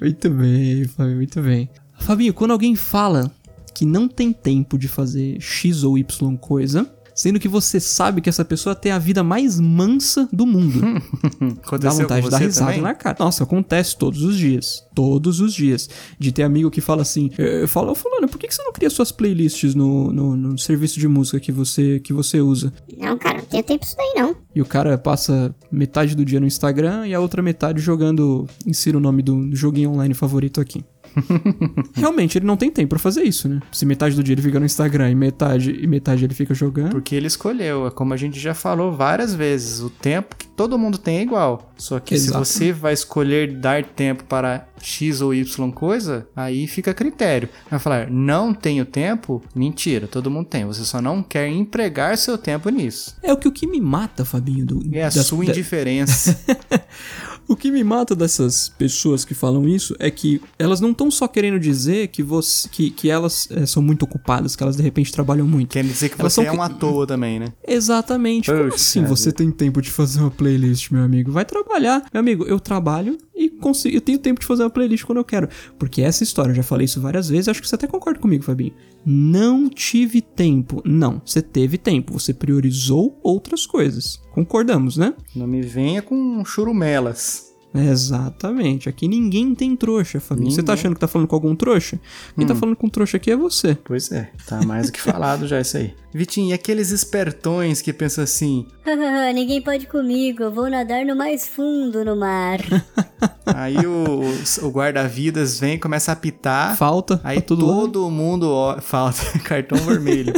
muito 0.00 0.30
bem, 0.30 0.84
Fábio, 0.84 1.16
muito 1.16 1.40
bem. 1.40 1.70
Fabinho, 2.08 2.32
quando 2.32 2.52
alguém 2.52 2.74
fala 2.74 3.30
que 3.74 3.84
não 3.84 4.08
tem 4.08 4.32
tempo 4.32 4.78
de 4.78 4.88
fazer 4.88 5.38
X 5.42 5.84
ou 5.84 5.98
Y 5.98 6.38
coisa, 6.38 6.90
sendo 7.14 7.38
que 7.38 7.46
você 7.46 7.78
sabe 7.78 8.22
que 8.22 8.30
essa 8.30 8.46
pessoa 8.46 8.74
tem 8.74 8.90
a 8.90 8.98
vida 8.98 9.22
mais 9.22 9.60
mansa 9.60 10.26
do 10.32 10.46
mundo. 10.46 10.80
Dá 11.78 11.90
vontade 11.90 12.24
de 12.24 12.30
dar 12.30 12.38
risada 12.38 12.70
também? 12.70 12.80
na 12.80 12.94
cara. 12.94 13.14
Nossa, 13.20 13.44
acontece 13.44 13.94
todos 13.94 14.22
os 14.22 14.38
dias. 14.38 14.86
Todos 14.94 15.40
os 15.40 15.52
dias. 15.52 15.90
De 16.18 16.32
ter 16.32 16.44
amigo 16.44 16.70
que 16.70 16.80
fala 16.80 17.02
assim, 17.02 17.30
eu 17.36 17.68
falo, 17.68 17.94
fulano, 17.94 18.26
por 18.26 18.38
que 18.38 18.50
você 18.50 18.62
não 18.62 18.72
cria 18.72 18.88
suas 18.88 19.12
playlists 19.12 19.74
no, 19.74 20.10
no, 20.10 20.34
no, 20.34 20.56
serviço 20.56 20.98
de 20.98 21.06
música 21.06 21.38
que 21.38 21.52
você, 21.52 22.00
que 22.00 22.14
você 22.14 22.40
usa? 22.40 22.72
Não, 22.96 23.18
cara, 23.18 23.36
não 23.36 23.44
tenho 23.44 23.62
tempo 23.62 23.84
isso 23.84 23.94
daí 23.94 24.14
não. 24.16 24.34
E 24.54 24.62
o 24.62 24.64
cara 24.64 24.96
passa 24.96 25.54
metade 25.70 26.16
do 26.16 26.24
dia 26.24 26.40
no 26.40 26.46
Instagram 26.46 27.06
e 27.06 27.12
a 27.12 27.20
outra 27.20 27.42
metade 27.42 27.82
jogando, 27.82 28.48
insira 28.66 28.96
o 28.96 29.00
nome 29.00 29.22
do 29.22 29.54
joguinho 29.54 29.90
online 29.90 30.14
favorito 30.14 30.58
aqui. 30.58 30.82
Realmente, 31.94 32.38
ele 32.38 32.46
não 32.46 32.56
tem 32.56 32.70
tempo 32.70 32.90
pra 32.90 32.98
fazer 32.98 33.22
isso, 33.22 33.48
né? 33.48 33.60
Se 33.72 33.84
metade 33.86 34.14
do 34.14 34.22
dia 34.22 34.34
ele 34.34 34.42
fica 34.42 34.58
no 34.58 34.66
Instagram 34.66 35.10
e 35.10 35.14
metade, 35.14 35.78
e 35.80 35.86
metade 35.86 36.24
ele 36.24 36.34
fica 36.34 36.54
jogando. 36.54 36.90
Porque 36.90 37.14
ele 37.14 37.26
escolheu, 37.26 37.86
é 37.86 37.90
como 37.90 38.14
a 38.14 38.16
gente 38.16 38.38
já 38.38 38.54
falou 38.54 38.92
várias 38.92 39.34
vezes, 39.34 39.80
o 39.80 39.90
tempo 39.90 40.36
que 40.36 40.46
todo 40.46 40.78
mundo 40.78 40.98
tem 40.98 41.18
é 41.18 41.22
igual. 41.22 41.72
Só 41.76 42.00
que 42.00 42.14
Exato. 42.14 42.44
se 42.44 42.54
você 42.54 42.72
vai 42.72 42.92
escolher 42.92 43.52
dar 43.52 43.84
tempo 43.84 44.24
para 44.24 44.66
X 44.80 45.20
ou 45.20 45.32
Y 45.32 45.70
coisa, 45.70 46.26
aí 46.34 46.66
fica 46.66 46.90
a 46.90 46.94
critério. 46.94 47.48
Vai 47.70 47.78
falar, 47.78 48.10
não 48.10 48.52
tenho 48.52 48.84
tempo? 48.84 49.42
Mentira, 49.54 50.06
todo 50.06 50.30
mundo 50.30 50.46
tem. 50.46 50.64
Você 50.64 50.84
só 50.84 51.00
não 51.00 51.22
quer 51.22 51.48
empregar 51.48 52.16
seu 52.18 52.36
tempo 52.36 52.68
nisso. 52.68 53.16
É 53.22 53.32
o 53.32 53.36
que 53.36 53.46
o 53.46 53.52
que 53.52 53.66
me 53.66 53.80
mata, 53.80 54.24
Fabinho. 54.24 54.66
Do, 54.66 54.82
é 54.92 55.04
a 55.04 55.10
sua 55.10 55.44
indiferença. 55.44 56.38
O 57.48 57.56
que 57.56 57.70
me 57.70 57.82
mata 57.82 58.14
dessas 58.14 58.68
pessoas 58.68 59.24
que 59.24 59.32
falam 59.32 59.66
isso 59.66 59.96
é 59.98 60.10
que 60.10 60.38
elas 60.58 60.82
não 60.82 60.90
estão 60.90 61.10
só 61.10 61.26
querendo 61.26 61.58
dizer 61.58 62.08
que, 62.08 62.22
você, 62.22 62.68
que, 62.68 62.90
que 62.90 63.08
elas 63.08 63.48
é, 63.50 63.64
são 63.64 63.82
muito 63.82 64.02
ocupadas, 64.02 64.54
que 64.54 64.62
elas 64.62 64.76
de 64.76 64.82
repente 64.82 65.10
trabalham 65.10 65.48
muito. 65.48 65.70
Quer 65.70 65.82
dizer 65.82 66.10
que 66.10 66.20
elas 66.20 66.34
você 66.34 66.44
é 66.44 66.52
um 66.52 66.60
à 66.60 66.68
toa 66.68 67.06
também, 67.06 67.40
né? 67.40 67.46
Exatamente. 67.66 68.50
Como 68.52 68.74
assim 68.74 69.02
você 69.02 69.32
tem 69.32 69.50
tempo 69.50 69.80
de 69.80 69.90
fazer 69.90 70.20
uma 70.20 70.30
playlist, 70.30 70.90
meu 70.90 71.02
amigo? 71.02 71.32
Vai 71.32 71.46
trabalhar. 71.46 72.04
Meu 72.12 72.20
amigo, 72.20 72.44
eu 72.44 72.60
trabalho 72.60 73.16
e 73.34 73.48
consigo, 73.48 73.96
eu 73.96 74.00
tenho 74.02 74.18
tempo 74.18 74.40
de 74.40 74.46
fazer 74.46 74.64
uma 74.64 74.70
playlist 74.70 75.04
quando 75.04 75.18
eu 75.18 75.24
quero. 75.24 75.48
Porque 75.78 76.02
essa 76.02 76.22
história, 76.22 76.50
eu 76.50 76.56
já 76.56 76.62
falei 76.62 76.84
isso 76.84 77.00
várias 77.00 77.30
vezes, 77.30 77.48
acho 77.48 77.62
que 77.62 77.68
você 77.68 77.76
até 77.76 77.86
concorda 77.86 78.20
comigo, 78.20 78.44
Fabinho. 78.44 78.74
Não 79.06 79.70
tive 79.70 80.20
tempo. 80.20 80.82
Não, 80.84 81.22
você 81.24 81.40
teve 81.40 81.78
tempo. 81.78 82.12
Você 82.12 82.34
priorizou 82.34 83.18
outras 83.22 83.64
coisas. 83.64 84.20
Concordamos, 84.32 84.96
né? 84.96 85.14
Não 85.34 85.46
me 85.46 85.62
venha 85.62 86.02
com 86.02 86.44
churumelas. 86.44 87.37
Exatamente. 87.74 88.88
Aqui 88.88 89.06
ninguém 89.06 89.54
tem 89.54 89.76
trouxa, 89.76 90.20
Fabinho. 90.20 90.50
Você 90.50 90.62
tá 90.62 90.72
achando 90.72 90.94
que 90.94 91.00
tá 91.00 91.08
falando 91.08 91.28
com 91.28 91.34
algum 91.36 91.54
trouxa? 91.54 91.98
Quem 92.36 92.46
tá 92.46 92.54
Hum. 92.54 92.56
falando 92.56 92.76
com 92.76 92.88
trouxa 92.88 93.16
aqui 93.18 93.30
é 93.30 93.36
você. 93.36 93.76
Pois 93.84 94.10
é, 94.10 94.30
tá 94.46 94.62
mais 94.62 94.86
do 94.86 94.92
que 94.92 95.00
falado 95.00 95.46
já 95.46 95.60
isso 95.60 95.76
aí. 95.76 95.94
Vitinho, 96.12 96.48
e 96.50 96.52
aqueles 96.54 96.90
espertões 96.90 97.82
que 97.82 97.92
pensam 97.92 98.24
assim, 98.24 98.66
Ninguém 99.34 99.60
pode 99.60 99.86
comigo, 99.86 100.42
eu 100.44 100.50
vou 100.50 100.70
nadar 100.70 101.04
no 101.04 101.14
mais 101.14 101.46
fundo 101.46 102.02
no 102.04 102.16
mar. 102.16 102.58
aí 103.44 103.76
o, 103.86 104.20
o 104.66 104.70
guarda-vidas 104.70 105.60
vem, 105.60 105.78
começa 105.78 106.10
a 106.10 106.14
apitar. 106.14 106.76
Falta. 106.76 107.20
Aí 107.22 107.40
todo 107.42 108.10
mundo 108.10 108.50
ó, 108.50 108.80
falta 108.80 109.20
cartão 109.44 109.76
vermelho. 109.78 110.32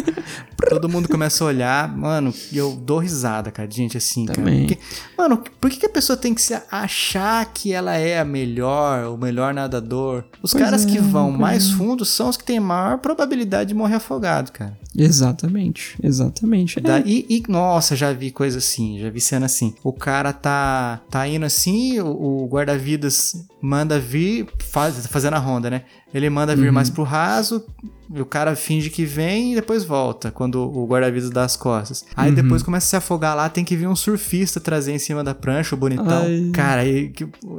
todo 0.69 0.89
mundo 0.89 1.09
começa 1.09 1.45
a 1.45 1.47
olhar, 1.47 1.97
mano, 1.97 2.35
e 2.51 2.59
eu 2.59 2.73
dou 2.75 2.99
risada, 2.99 3.51
cara, 3.53 3.69
de 3.69 3.77
gente 3.77 3.97
assim, 3.97 4.27
Também. 4.27 4.67
cara. 4.67 4.79
Porque, 4.79 4.79
mano, 5.17 5.43
por 5.61 5.71
que, 5.71 5.79
que 5.79 5.87
a 5.87 5.91
pessoa 5.91 6.17
tem 6.17 6.35
que 6.35 6.43
se 6.43 6.55
achar 6.71 7.20
que 7.53 7.73
ela 7.73 7.95
é 7.97 8.19
a 8.19 8.25
melhor, 8.25 9.07
o 9.13 9.17
melhor 9.17 9.53
nadador? 9.55 10.25
Os 10.43 10.53
Pois 10.53 10.63
caras 10.65 10.85
é, 10.85 10.89
que 10.91 10.99
vão 10.99 11.29
pois 11.29 11.41
mais 11.41 11.71
é. 11.71 11.75
fundo 11.75 12.05
são 12.05 12.29
os 12.29 12.37
que 12.37 12.45
têm 12.45 12.59
maior 12.61 12.99
probabilidade 12.99 13.69
de 13.69 13.75
morrer 13.75 13.97
afogado, 13.97 14.53
cara. 14.53 14.79
Exatamente, 14.97 15.97
exatamente. 16.03 16.79
É. 16.79 16.83
Da- 16.83 17.01
e, 17.01 17.27
e, 17.29 17.43
nossa, 17.49 17.95
já 17.95 18.13
vi 18.13 18.31
coisa 18.31 18.59
assim, 18.59 18.99
já 18.99 19.11
vi 19.11 19.21
cena 19.21 19.47
assim. 19.47 19.75
O 19.85 19.93
cara 19.93 20.33
tá, 20.33 21.01
tá 21.11 21.27
indo 21.29 21.45
assim, 21.47 22.01
o, 22.01 22.07
o 22.45 22.49
guarda-vidas 22.49 23.47
manda 23.61 23.99
vir, 24.01 24.49
faz, 24.59 25.07
fazendo 25.07 25.35
a 25.35 25.39
ronda, 25.39 25.69
né? 25.71 25.83
Ele 26.13 26.29
manda 26.31 26.57
vir 26.57 26.69
Uhum. 26.69 26.75
mais 26.75 26.91
pro 26.91 27.03
raso, 27.03 27.65
o 28.15 28.25
cara 28.25 28.57
finge 28.57 28.91
que 28.91 29.05
vem 29.05 29.53
e 29.53 29.55
depois 29.55 29.85
volta, 29.85 30.31
quando 30.31 30.57
o 30.57 30.87
guarda-vidas 30.87 31.31
dá 31.31 31.45
as 31.45 31.57
costas. 31.57 32.05
Aí 32.17 32.29
Uhum. 32.31 32.35
depois 32.35 32.63
começa 32.63 32.87
a 32.87 32.91
se 32.91 32.97
afogar 32.97 33.37
lá, 33.37 33.49
tem 33.49 33.65
que 33.65 33.77
vir 33.77 33.87
um 33.89 33.95
surfista 33.97 34.59
trazer 34.61 34.93
em 34.93 34.99
cima 34.99 35.23
da 35.23 35.35
prancha, 35.35 35.75
o 35.75 35.79
bonitão. 35.79 36.23
Ai. 36.25 36.51
Cara, 36.53 36.83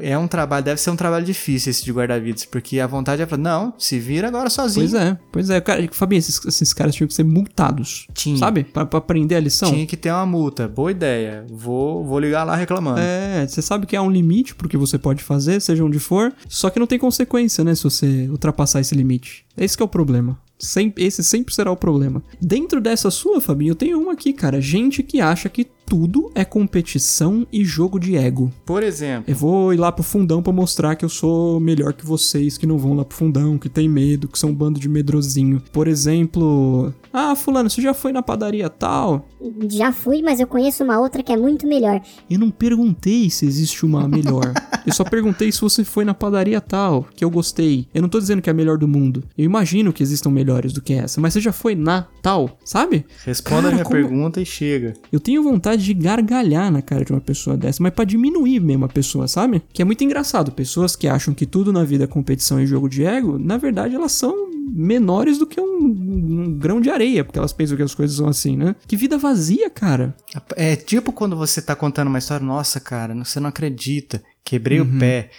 é 0.02 0.18
um 0.18 0.28
trabalho, 0.28 0.64
deve 0.66 0.80
ser 0.82 0.90
um 0.90 0.96
trabalho 0.96 1.26
difícil 1.26 1.70
esse 1.70 1.84
de 1.84 1.92
guarda-vidas, 1.92 2.46
porque 2.46 2.80
a 2.80 2.88
vontade 2.88 3.22
é 3.22 3.26
falar, 3.26 3.42
não, 3.42 3.74
se 3.78 4.00
vira 4.00 4.28
agora 4.28 4.50
sozinho. 4.50 4.90
Pois 4.90 5.02
é, 5.02 5.18
pois 5.32 5.50
é. 5.50 5.62
Cara, 5.62 5.88
Fabinho, 5.92 6.20
esses, 6.20 6.44
esses 6.46 6.74
caras 6.74 6.96
tinham 6.96 7.08
que 7.08 7.14
ser 7.14 7.24
multados. 7.24 8.08
Tinha. 8.14 8.38
Sabe? 8.38 8.64
Pra, 8.64 8.86
pra 8.86 9.00
aprender 9.00 9.36
a 9.36 9.40
lição. 9.40 9.72
Tinha 9.72 9.86
que 9.86 9.98
ter 9.98 10.12
uma 10.12 10.26
multa, 10.26 10.68
boa 10.68 10.92
ideia. 10.92 11.46
Vou, 11.50 12.06
vou 12.06 12.20
ligar 12.20 12.44
lá 12.44 12.56
reclamando. 12.56 13.00
É, 13.00 13.46
você 13.48 13.62
sabe 13.62 13.86
que 13.86 13.96
há 13.96 14.02
um 14.02 14.10
limite 14.12 14.56
pro 14.56 14.68
que 14.70 14.78
você 14.78 14.98
pode 14.98 15.24
fazer, 15.24 15.60
seja 15.62 15.84
onde 15.84 16.00
for, 16.00 16.34
só 16.48 16.70
que 16.70 16.80
não 16.80 16.88
tem 16.88 17.00
consequência, 17.00 17.64
né, 17.64 17.74
se 17.76 17.84
você 17.84 18.28
ultrapassar 18.30 18.80
esse 18.82 18.94
limite. 18.96 19.46
Esse 19.58 19.76
que 19.76 19.84
é 19.84 19.86
o 19.86 19.90
problema. 19.90 20.40
Sempre, 20.58 21.04
esse 21.04 21.24
sempre 21.24 21.54
será 21.54 21.72
o 21.72 21.78
problema. 21.78 22.24
Dentro 22.40 22.80
dessa 22.80 23.10
sua, 23.10 23.42
Fabinho, 23.42 23.72
eu 23.72 23.76
tenho 23.76 24.00
uma 24.00 24.14
aqui, 24.14 24.32
cara. 24.32 24.62
Gente 24.62 25.02
que 25.02 25.20
acha 25.20 25.50
que 25.50 25.66
tudo 25.86 26.32
é 26.34 26.46
competição 26.46 27.46
e 27.52 27.66
jogo 27.66 28.00
de 28.00 28.16
ego. 28.16 28.52
Por 28.66 28.82
exemplo, 28.84 29.26
Eu 29.28 29.36
vou 29.36 29.74
ir 29.74 29.78
lá 29.78 29.92
pro 29.92 30.04
fundão 30.04 30.42
pra 30.42 30.54
mostrar 30.54 30.96
que 30.96 31.04
eu 31.04 31.10
sou 31.10 31.60
melhor 31.60 31.94
que 31.94 32.06
vocês 32.06 32.58
que 32.58 32.66
não 32.66 32.78
vão 32.78 32.94
lá 32.94 33.04
pro 33.04 33.18
fundão, 33.18 33.58
que 33.58 33.68
tem 33.70 33.90
medo, 33.90 34.28
que 34.28 34.40
são 34.40 34.52
um 34.52 34.56
bando 34.56 34.80
de 34.80 34.88
medrosinho. 34.88 35.62
Por 35.72 35.88
exemplo, 35.88 36.94
ah, 37.12 37.36
fulano, 37.36 37.70
você 37.70 37.82
já 37.82 37.94
foi 37.94 38.12
na 38.14 38.22
padaria 38.22 38.70
tal? 38.70 39.28
Já 39.70 39.92
fui, 39.92 40.22
mas 40.22 40.40
eu 40.40 40.48
conheço 40.48 40.84
uma 40.84 41.00
outra 41.00 41.22
que 41.24 41.32
é 41.32 41.38
muito 41.38 41.68
melhor. 41.68 42.02
Eu 42.30 42.40
não 42.40 42.50
perguntei 42.52 43.30
se 43.30 43.46
existe 43.46 43.86
uma 43.86 44.08
melhor. 44.08 44.54
eu 44.86 44.94
só 44.94 45.04
perguntei 45.04 45.52
se 45.52 45.60
você 45.62 45.84
foi 45.84 46.06
na 46.06 46.14
padaria 46.14 46.62
tal, 46.62 47.06
que 47.16 47.24
eu 47.26 47.30
gostei. 47.30 47.88
Eu 47.94 48.02
não 48.02 48.10
tô 48.10 48.20
dizendo 48.20 48.42
que 48.42 48.50
é 48.50 48.52
a 48.52 48.54
melhor 48.54 48.78
do 48.78 48.88
mundo. 48.88 49.24
Eu 49.38 49.46
imagino 49.46 49.92
que 49.92 50.04
existam 50.04 50.30
melhores 50.30 50.72
do 50.74 50.82
que 50.82 50.94
essa, 50.94 51.20
mas 51.20 51.34
você 51.34 51.42
já 51.42 51.52
foi 51.52 51.76
na 51.76 52.08
tal, 52.22 52.58
sabe? 52.64 53.06
responda 53.26 53.64
Cara, 53.64 53.68
a 53.70 53.72
minha 53.74 53.84
como- 53.84 53.96
pergunta 53.96 54.40
e 54.42 54.46
chega. 54.46 54.94
Eu 55.12 55.20
tenho 55.20 55.44
vontade 55.44 55.81
de 55.84 55.94
gargalhar 55.94 56.72
na 56.72 56.82
cara 56.82 57.06
de 57.06 57.12
uma 57.12 57.22
pessoa 57.22 57.58
dessa, 57.58 57.82
mas 57.82 57.94
pra 57.94 58.06
diminuir 58.06 58.60
mesmo 58.60 58.86
a 58.86 58.90
pessoa, 58.90 59.28
sabe? 59.28 59.62
Que 59.74 59.82
é 59.82 59.86
muito 59.86 60.04
engraçado. 60.04 60.52
Pessoas 60.52 60.96
que 60.96 61.08
acham 61.08 61.34
que 61.34 61.46
tudo 61.46 61.74
na 61.74 61.84
vida 61.84 62.04
é 62.04 62.08
competição 62.08 62.60
e 62.60 62.68
jogo 62.68 62.90
de 62.90 63.04
ego, 63.04 63.38
na 63.38 63.58
verdade 63.58 63.96
elas 63.96 64.12
são 64.12 64.52
menores 64.74 65.38
do 65.38 65.46
que 65.46 65.60
um, 65.60 65.86
um 65.86 66.54
grão 66.58 66.80
de 66.80 66.90
areia, 66.90 67.24
porque 67.24 67.38
elas 67.38 67.54
pensam 67.54 67.76
que 67.76 67.84
as 67.84 67.96
coisas 67.96 68.16
são 68.16 68.28
assim, 68.28 68.56
né? 68.56 68.76
Que 68.88 68.96
vida 68.96 69.18
vazia, 69.18 69.70
cara. 69.70 70.16
É 70.56 70.76
tipo 70.76 71.12
quando 71.12 71.36
você 71.36 71.62
tá 71.62 71.76
contando 71.76 72.08
uma 72.08 72.20
história, 72.20 72.46
nossa, 72.46 72.80
cara, 72.80 73.14
você 73.16 73.40
não 73.40 73.50
acredita. 73.50 74.24
Quebrei 74.44 74.82
Uhum. 74.82 74.96
o 74.96 75.00
pé. 75.00 75.30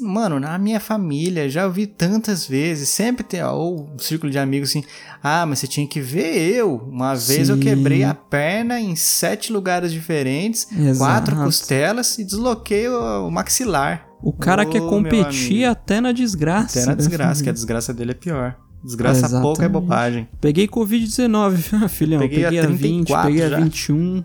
Mano, 0.00 0.38
na 0.38 0.58
minha 0.58 0.78
família, 0.80 1.48
já 1.48 1.64
ouvi 1.64 1.86
tantas 1.86 2.44
vezes, 2.46 2.88
sempre 2.90 3.24
tem, 3.24 3.42
ou 3.42 3.88
um 3.94 3.98
círculo 3.98 4.30
de 4.30 4.38
amigos 4.38 4.70
assim, 4.70 4.84
ah, 5.22 5.46
mas 5.46 5.60
você 5.60 5.66
tinha 5.66 5.86
que 5.86 6.00
ver 6.00 6.36
eu. 6.54 6.74
Uma 6.76 7.14
vez 7.14 7.48
eu 7.48 7.56
Sim. 7.56 7.62
quebrei 7.62 8.02
a 8.04 8.12
perna 8.12 8.78
em 8.80 8.94
sete 8.96 9.52
lugares 9.52 9.90
diferentes, 9.92 10.66
Exato. 10.70 10.98
quatro 10.98 11.36
costelas 11.36 12.18
e 12.18 12.24
desloquei 12.24 12.88
o, 12.88 13.28
o 13.28 13.30
maxilar. 13.30 14.06
O 14.22 14.32
cara 14.32 14.64
Ô, 14.64 14.66
quer 14.68 14.80
competir 14.80 15.64
até 15.64 15.98
na 16.00 16.12
desgraça. 16.12 16.78
Até 16.80 16.86
na 16.88 16.94
desgraça, 16.94 17.42
que 17.42 17.48
a 17.48 17.52
desgraça 17.54 17.94
dele 17.94 18.10
é 18.10 18.14
pior. 18.14 18.56
Desgraça 18.84 19.20
Exatamente. 19.20 19.42
pouco 19.42 19.62
é 19.62 19.68
bobagem. 19.68 20.28
Peguei 20.40 20.66
Covid-19, 20.68 21.82
ah, 21.82 21.88
filhão. 21.88 22.20
Peguei 22.20 22.42
Peguei, 22.44 22.58
a 22.58 22.64
a 22.64 22.66
20, 22.66 22.78
34 23.06 23.26
peguei 23.30 23.42
a 23.44 23.48
já. 23.48 23.60
21. 23.60 24.24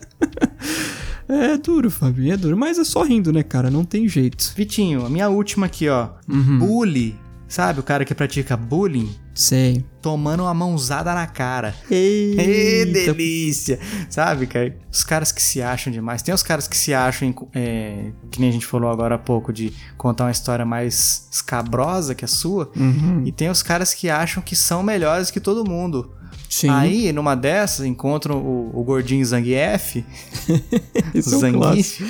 é 1.28 1.58
duro, 1.58 1.90
Fabinho, 1.90 2.32
é 2.32 2.36
duro. 2.36 2.56
Mas 2.56 2.78
é 2.78 2.84
só 2.84 3.02
rindo, 3.02 3.32
né, 3.32 3.42
cara? 3.42 3.70
Não 3.70 3.84
tem 3.84 4.08
jeito. 4.08 4.52
Vitinho, 4.56 5.04
a 5.04 5.10
minha 5.10 5.28
última 5.28 5.66
aqui, 5.66 5.88
ó. 5.88 6.08
Uhum. 6.28 6.58
Bully. 6.58 7.16
Sabe 7.48 7.80
o 7.80 7.82
cara 7.82 8.04
que 8.04 8.14
pratica 8.14 8.56
bullying? 8.58 9.10
Sei. 9.34 9.82
Tomando 10.02 10.42
uma 10.42 10.52
mãozada 10.52 11.14
na 11.14 11.26
cara. 11.26 11.74
Eita. 11.90 12.42
Ê, 12.44 12.84
delícia! 12.84 13.78
Sabe, 14.10 14.46
cara? 14.46 14.76
Os 14.92 15.02
caras 15.02 15.32
que 15.32 15.40
se 15.40 15.62
acham 15.62 15.90
demais. 15.90 16.20
Tem 16.20 16.34
os 16.34 16.42
caras 16.42 16.68
que 16.68 16.76
se 16.76 16.92
acham, 16.92 17.34
é, 17.54 18.10
que 18.30 18.38
nem 18.38 18.50
a 18.50 18.52
gente 18.52 18.66
falou 18.66 18.90
agora 18.90 19.14
há 19.14 19.18
pouco, 19.18 19.50
de 19.50 19.72
contar 19.96 20.24
uma 20.24 20.30
história 20.30 20.66
mais 20.66 21.26
escabrosa 21.32 22.14
que 22.14 22.24
a 22.24 22.28
sua. 22.28 22.70
Uhum. 22.76 23.22
E 23.24 23.32
tem 23.32 23.48
os 23.48 23.62
caras 23.62 23.94
que 23.94 24.10
acham 24.10 24.42
que 24.42 24.54
são 24.54 24.82
melhores 24.82 25.30
que 25.30 25.40
todo 25.40 25.66
mundo. 25.66 26.12
Sim. 26.48 26.68
Aí, 26.70 27.12
numa 27.12 27.34
dessas, 27.34 27.84
encontram 27.86 28.36
o, 28.38 28.70
o 28.74 28.82
gordinho 28.84 29.24
Zangief. 29.24 29.96
Esse 31.14 31.32
é 31.34 31.36
um 31.36 31.40
Zangief. 31.40 32.00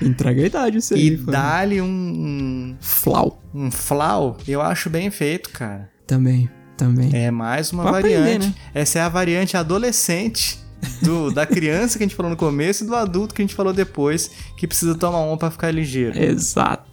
Entrega 0.00 0.42
a 0.42 0.46
idade 0.46 0.78
isso 0.78 0.94
aí. 0.94 1.06
E 1.08 1.16
dá-lhe 1.16 1.80
um, 1.80 1.86
um, 1.86 2.76
Flau. 2.80 3.42
um 3.54 3.70
flau. 3.70 4.36
Eu 4.46 4.60
acho 4.62 4.88
bem 4.88 5.10
feito, 5.10 5.50
cara. 5.50 5.90
Também, 6.06 6.48
também. 6.76 7.10
É 7.12 7.30
mais 7.30 7.72
uma 7.72 7.82
Pra 7.82 7.98
aprender, 7.98 8.18
variante. 8.20 8.46
né? 8.46 8.54
Essa 8.74 9.00
é 9.00 9.02
a 9.02 9.08
variante 9.08 9.56
adolescente 9.56 10.58
do, 11.02 11.30
da 11.34 11.44
criança 11.46 11.98
que 11.98 12.04
a 12.04 12.06
gente 12.06 12.14
falou 12.14 12.30
no 12.30 12.36
começo 12.36 12.84
e 12.84 12.86
do 12.86 12.94
adulto 12.94 13.34
que 13.34 13.42
a 13.42 13.44
gente 13.44 13.54
falou 13.56 13.72
depois, 13.72 14.30
que 14.56 14.66
precisa 14.66 14.94
tomar 14.94 15.18
uma 15.20 15.36
pra 15.36 15.50
ficar 15.50 15.70
ligeiro. 15.72 16.16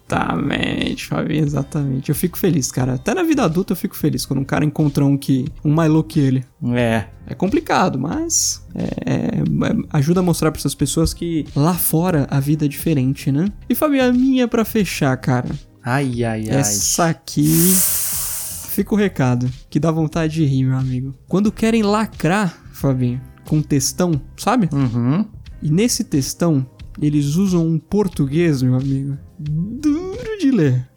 Exatamente, 0.08 1.08
Fabinho, 1.08 1.44
exatamente. 1.44 2.10
Eu 2.10 2.16
fico 2.16 2.38
feliz, 2.38 2.72
cara. 2.72 2.94
Até 2.94 3.14
na 3.14 3.24
vida 3.24 3.44
adulta 3.44 3.74
eu 3.74 3.78
fico 3.78 3.96
feliz 3.96 4.26
quando 4.26 4.40
um 4.40 4.46
cara 4.46 4.64
encontra 4.64 5.04
um 5.04 5.18
que. 5.18 5.46
um 5.64 5.74
mais 5.74 5.92
louco 5.92 6.10
que 6.10 6.20
ele. 6.20 6.44
É. 6.76 7.06
É 7.28 7.34
complicado, 7.34 7.98
mas 7.98 8.64
é- 8.76 8.84
é- 9.06 9.44
ajuda 9.92 10.20
a 10.20 10.24
mostrar 10.24 10.52
para 10.52 10.60
essas 10.60 10.76
pessoas 10.76 11.12
que 11.14 11.46
lá 11.56 11.74
fora 11.74 12.28
a 12.30 12.40
vida 12.40 12.66
é 12.66 12.68
diferente, 12.68 13.32
né? 13.32 13.48
E 13.68 13.74
Fabinho, 13.74 14.04
a 14.08 14.12
minha 14.14 14.48
pra 14.48 14.64
fechar, 14.64 15.18
cara. 15.18 15.50
Ai, 15.84 16.24
ai, 16.24 16.50
ai. 16.50 16.58
Essa 16.60 17.08
aqui. 17.08 17.74
Fica 18.70 18.94
o 18.94 18.98
recado, 18.98 19.50
que 19.70 19.80
dá 19.80 19.90
vontade 19.90 20.34
de 20.36 20.46
rir, 20.46 20.66
meu 20.66 20.78
amigo. 20.78 21.16
Quando 21.28 21.52
querem 21.52 21.82
lacrar, 21.82 22.56
Fabinho, 22.74 23.22
com 23.48 23.62
textão, 23.62 24.20
sabe? 24.38 24.70
Uhum. 24.72 25.26
E 25.64 25.72
nesse 25.72 26.04
textão, 26.04 26.66
eles 27.02 27.36
usam 27.36 27.66
um 27.68 27.78
português, 27.80 28.62
meu 28.62 28.76
amigo, 28.76 29.18
duro 29.40 30.38
de 30.40 30.52
ler. 30.52 30.88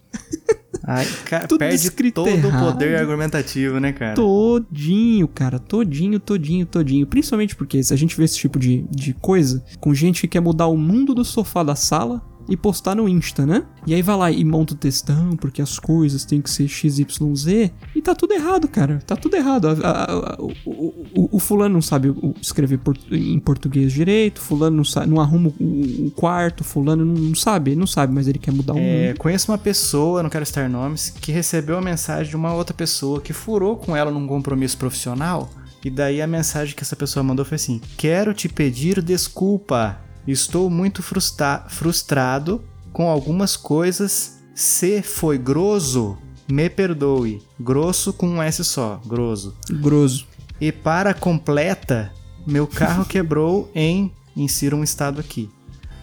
Ai, 0.83 1.07
cara, 1.25 1.47
Tudo 1.49 1.59
perde 1.59 1.91
todo 2.13 2.29
errado. 2.29 2.69
o 2.69 2.73
poder 2.73 2.99
argumentativo, 2.99 3.79
né, 3.79 3.93
cara? 3.93 4.15
Todinho, 4.15 5.29
cara. 5.29 5.59
Todinho, 5.59 6.19
todinho, 6.19 6.65
todinho. 6.67 7.07
Principalmente 7.07 7.55
porque 7.55 7.83
se 7.83 7.93
a 7.93 7.97
gente 7.97 8.17
vê 8.17 8.25
esse 8.25 8.39
tipo 8.39 8.59
de, 8.59 8.87
de 8.91 9.13
coisa 9.15 9.63
com 9.81 9.93
gente 9.93 10.23
que 10.23 10.29
quer 10.29 10.41
mudar 10.41 10.67
o 10.69 10.77
mundo 10.77 11.15
do 11.15 11.25
sofá 11.25 11.63
da 11.63 11.75
sala 11.75 12.23
e 12.49 12.57
postar 12.57 12.95
no 12.95 13.09
Insta, 13.09 13.45
né? 13.45 13.65
E 13.87 13.95
aí 13.95 14.03
vai 14.03 14.17
lá 14.17 14.31
e 14.31 14.45
monta 14.45 14.75
o 14.75 14.77
textão, 14.77 15.37
porque 15.37 15.61
as 15.61 15.79
coisas 15.79 16.25
têm 16.25 16.41
que 16.41 16.49
ser 16.51 16.67
XYZ. 16.69 17.71
E 17.95 18.03
tá 18.03 18.15
tudo 18.15 18.33
errado, 18.33 18.67
cara. 18.69 19.01
Tá 19.07 19.17
tudo 19.17 19.37
errado. 19.37 19.69
A- 19.69 19.73
a- 19.73 20.05
a- 20.05 20.37
o, 20.43 20.53
o- 20.67 21.29
o- 21.37 21.39
fulano 21.39 21.75
não 21.75 21.83
sabe 21.83 22.15
escrever 22.41 22.79
por- 22.79 22.97
em 23.11 23.39
português 23.39 23.93
direito, 23.93 24.41
fulano 24.41 24.77
não, 24.79 24.85
sa- 24.85 25.07
não 25.07 25.21
arruma 25.21 25.53
o, 25.61 26.07
o 26.07 26.11
quarto, 26.11 26.65
fulano 26.65 27.05
não, 27.05 27.15
não 27.15 27.35
sabe, 27.35 27.75
não 27.77 27.87
sabe, 27.87 28.13
mas 28.15 28.29
ele 28.29 28.39
quer 28.39 28.53
mudar 28.53 28.75
o 28.75 28.79
É, 28.79 29.15
conheço 29.19 29.51
uma 29.51 29.59
pessoa, 29.59 30.23
não 30.23 30.31
quero 30.31 30.45
citar 30.47 30.69
nomes, 30.69 31.11
que 31.11 31.33
recebeu 31.33 31.77
a 31.77 31.81
mensagem 31.83 32.31
de 32.31 32.37
uma 32.37 32.53
outra 32.55 32.75
pessoa 32.75 33.21
que 33.21 33.33
furou 33.33 33.77
com 33.77 33.95
ela 33.97 34.11
num 34.11 34.27
compromisso 34.27 34.77
profissional. 34.79 35.51
E 35.85 35.91
daí 35.91 36.21
a 36.21 36.27
mensagem 36.27 36.75
que 36.75 36.83
essa 36.83 36.97
pessoa 36.97 37.23
mandou 37.23 37.45
foi 37.45 37.55
assim: 37.55 37.81
Quero 37.97 38.35
te 38.35 38.49
pedir 38.49 39.01
desculpa. 39.01 39.99
Estou 40.31 40.69
muito 40.69 41.03
frustra- 41.03 41.65
frustrado 41.69 42.63
com 42.93 43.09
algumas 43.09 43.57
coisas. 43.57 44.39
Se 44.55 45.03
foi 45.03 45.39
grosso, 45.39 46.19
me 46.51 46.69
perdoe. 46.69 47.43
Grosso 47.59 48.13
com 48.13 48.29
um 48.29 48.43
S 48.43 48.63
só, 48.65 49.01
grosso. 49.07 49.57
Grosso. 49.71 50.27
E 50.61 50.71
para 50.73 51.15
completa, 51.15 52.13
meu 52.47 52.67
carro 52.67 53.05
quebrou 53.09 53.71
em. 53.75 54.13
Insira 54.37 54.77
um 54.77 54.85
estado 54.85 55.19
aqui. 55.21 55.51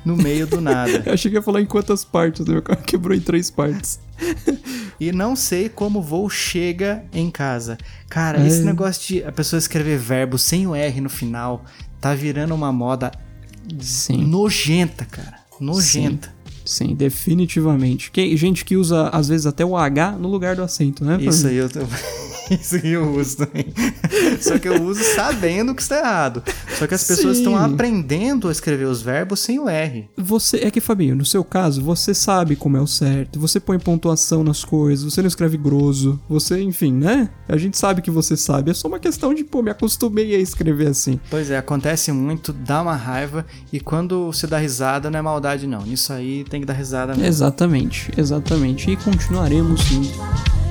no 0.04 0.16
meio 0.18 0.46
do 0.46 0.60
nada. 0.62 1.02
Eu 1.08 1.14
achei 1.14 1.32
que 1.32 1.38
ia 1.38 1.42
falar 1.42 1.62
em 1.62 1.66
quantas 1.66 2.04
partes, 2.06 2.46
né? 2.46 2.54
Meu 2.54 2.62
carro 2.62 2.82
quebrou 2.84 3.16
em 3.16 3.20
três 3.22 3.50
partes. 3.50 4.00
e 5.00 5.12
não 5.12 5.36
sei 5.36 5.68
como 5.70 6.00
o 6.00 6.02
voo 6.02 6.30
chega 6.30 7.06
em 7.14 7.30
casa. 7.32 7.78
Cara, 8.10 8.40
É. 8.42 8.48
esse 8.48 8.62
negócio 8.62 9.08
de 9.08 9.24
a 9.24 9.32
pessoa 9.32 9.58
escrever 9.58 9.98
verbo 9.98 10.38
sem 10.38 10.68
o 10.68 10.76
R 10.76 11.00
no 11.02 11.10
final 11.10 11.64
tá 12.00 12.14
virando 12.14 12.54
uma 12.54 12.72
moda 12.72 13.12
nojenta, 14.18 15.06
cara. 15.06 15.40
Nojenta. 15.60 16.34
Sim, 16.66 16.88
sim, 16.88 16.96
definitivamente. 16.96 18.12
Que, 18.12 18.36
gente 18.36 18.66
que 18.66 18.76
usa, 18.76 19.10
às 19.10 19.28
vezes, 19.28 19.46
até 19.46 19.66
o 19.66 19.78
H 19.78 20.14
no 20.14 20.30
lugar 20.30 20.56
do 20.56 20.64
acento, 20.64 21.04
né? 21.06 21.18
Isso 21.22 21.48
aí 21.48 21.56
eu 21.56 21.70
tô... 21.70 21.80
Isso 22.60 22.76
aí 22.76 22.92
eu 22.92 23.12
uso 23.16 23.38
também. 23.38 23.66
Só 24.40 24.60
que 24.60 24.68
eu 24.68 24.82
uso 24.84 25.04
sabendo 25.16 25.74
que 25.74 25.82
está 25.82 26.00
errado. 26.00 26.44
Só 26.78 26.86
que 26.88 26.94
as 26.94 27.04
pessoas 27.04 27.38
Sim. 27.38 27.44
estão 27.44 27.58
aprendendo 27.58 28.48
a 28.48 28.52
escrever 28.52 28.86
os 28.86 29.02
verbos 29.02 29.40
sem 29.40 29.60
o 29.60 29.68
R. 29.68 30.10
Você, 30.18 30.58
é 30.58 30.72
que, 30.72 30.82
Fabinho, 30.82 31.16
no 31.16 31.26
seu 31.26 31.44
caso, 31.44 31.82
você 31.82 32.14
sabe 32.14 32.56
como 32.56 32.78
é 32.78 32.82
o 32.82 32.88
certo, 32.88 33.40
você 33.40 33.60
põe 33.60 33.80
pontuação 33.80 34.44
nas 34.44 34.64
coisas, 34.64 35.06
você 35.06 35.22
não 35.22 35.28
escreve 35.28 35.58
grosso, 35.58 36.20
você, 36.30 36.62
enfim, 36.62 36.94
né? 36.94 37.30
A 37.48 37.58
gente 37.58 37.78
sabe 37.78 38.02
que 38.02 38.12
você 38.12 38.38
sabe, 38.38 38.72
é 38.72 38.74
só 38.74 38.88
uma 38.88 39.00
questão 39.00 39.34
de, 39.34 39.44
pô, 39.44 39.62
me 39.62 39.72
acostumei 39.72 40.36
a 40.36 40.40
escrever 40.40 40.88
assim. 40.88 41.20
Pois 41.30 41.50
é, 41.50 41.58
acontece 41.58 42.12
muito, 42.12 42.54
dá 42.54 42.82
uma 42.82 42.96
raiva 42.96 43.46
e 43.72 43.80
quando 43.80 44.28
você 44.32 44.48
dá 44.48 44.58
risada 44.58 45.10
não 45.10 45.20
é 45.20 45.22
maldade 45.22 45.68
não. 45.68 45.82
Nisso 45.82 46.14
aí 46.14 46.44
tem 46.50 46.62
que 46.62 46.66
dar 46.66 46.74
risada 46.74 47.14
mesmo. 47.14 47.28
Exatamente, 47.28 48.12
exatamente. 48.18 48.92
E 48.92 48.98
continuaremos 48.98 49.92
indo. 49.92 50.65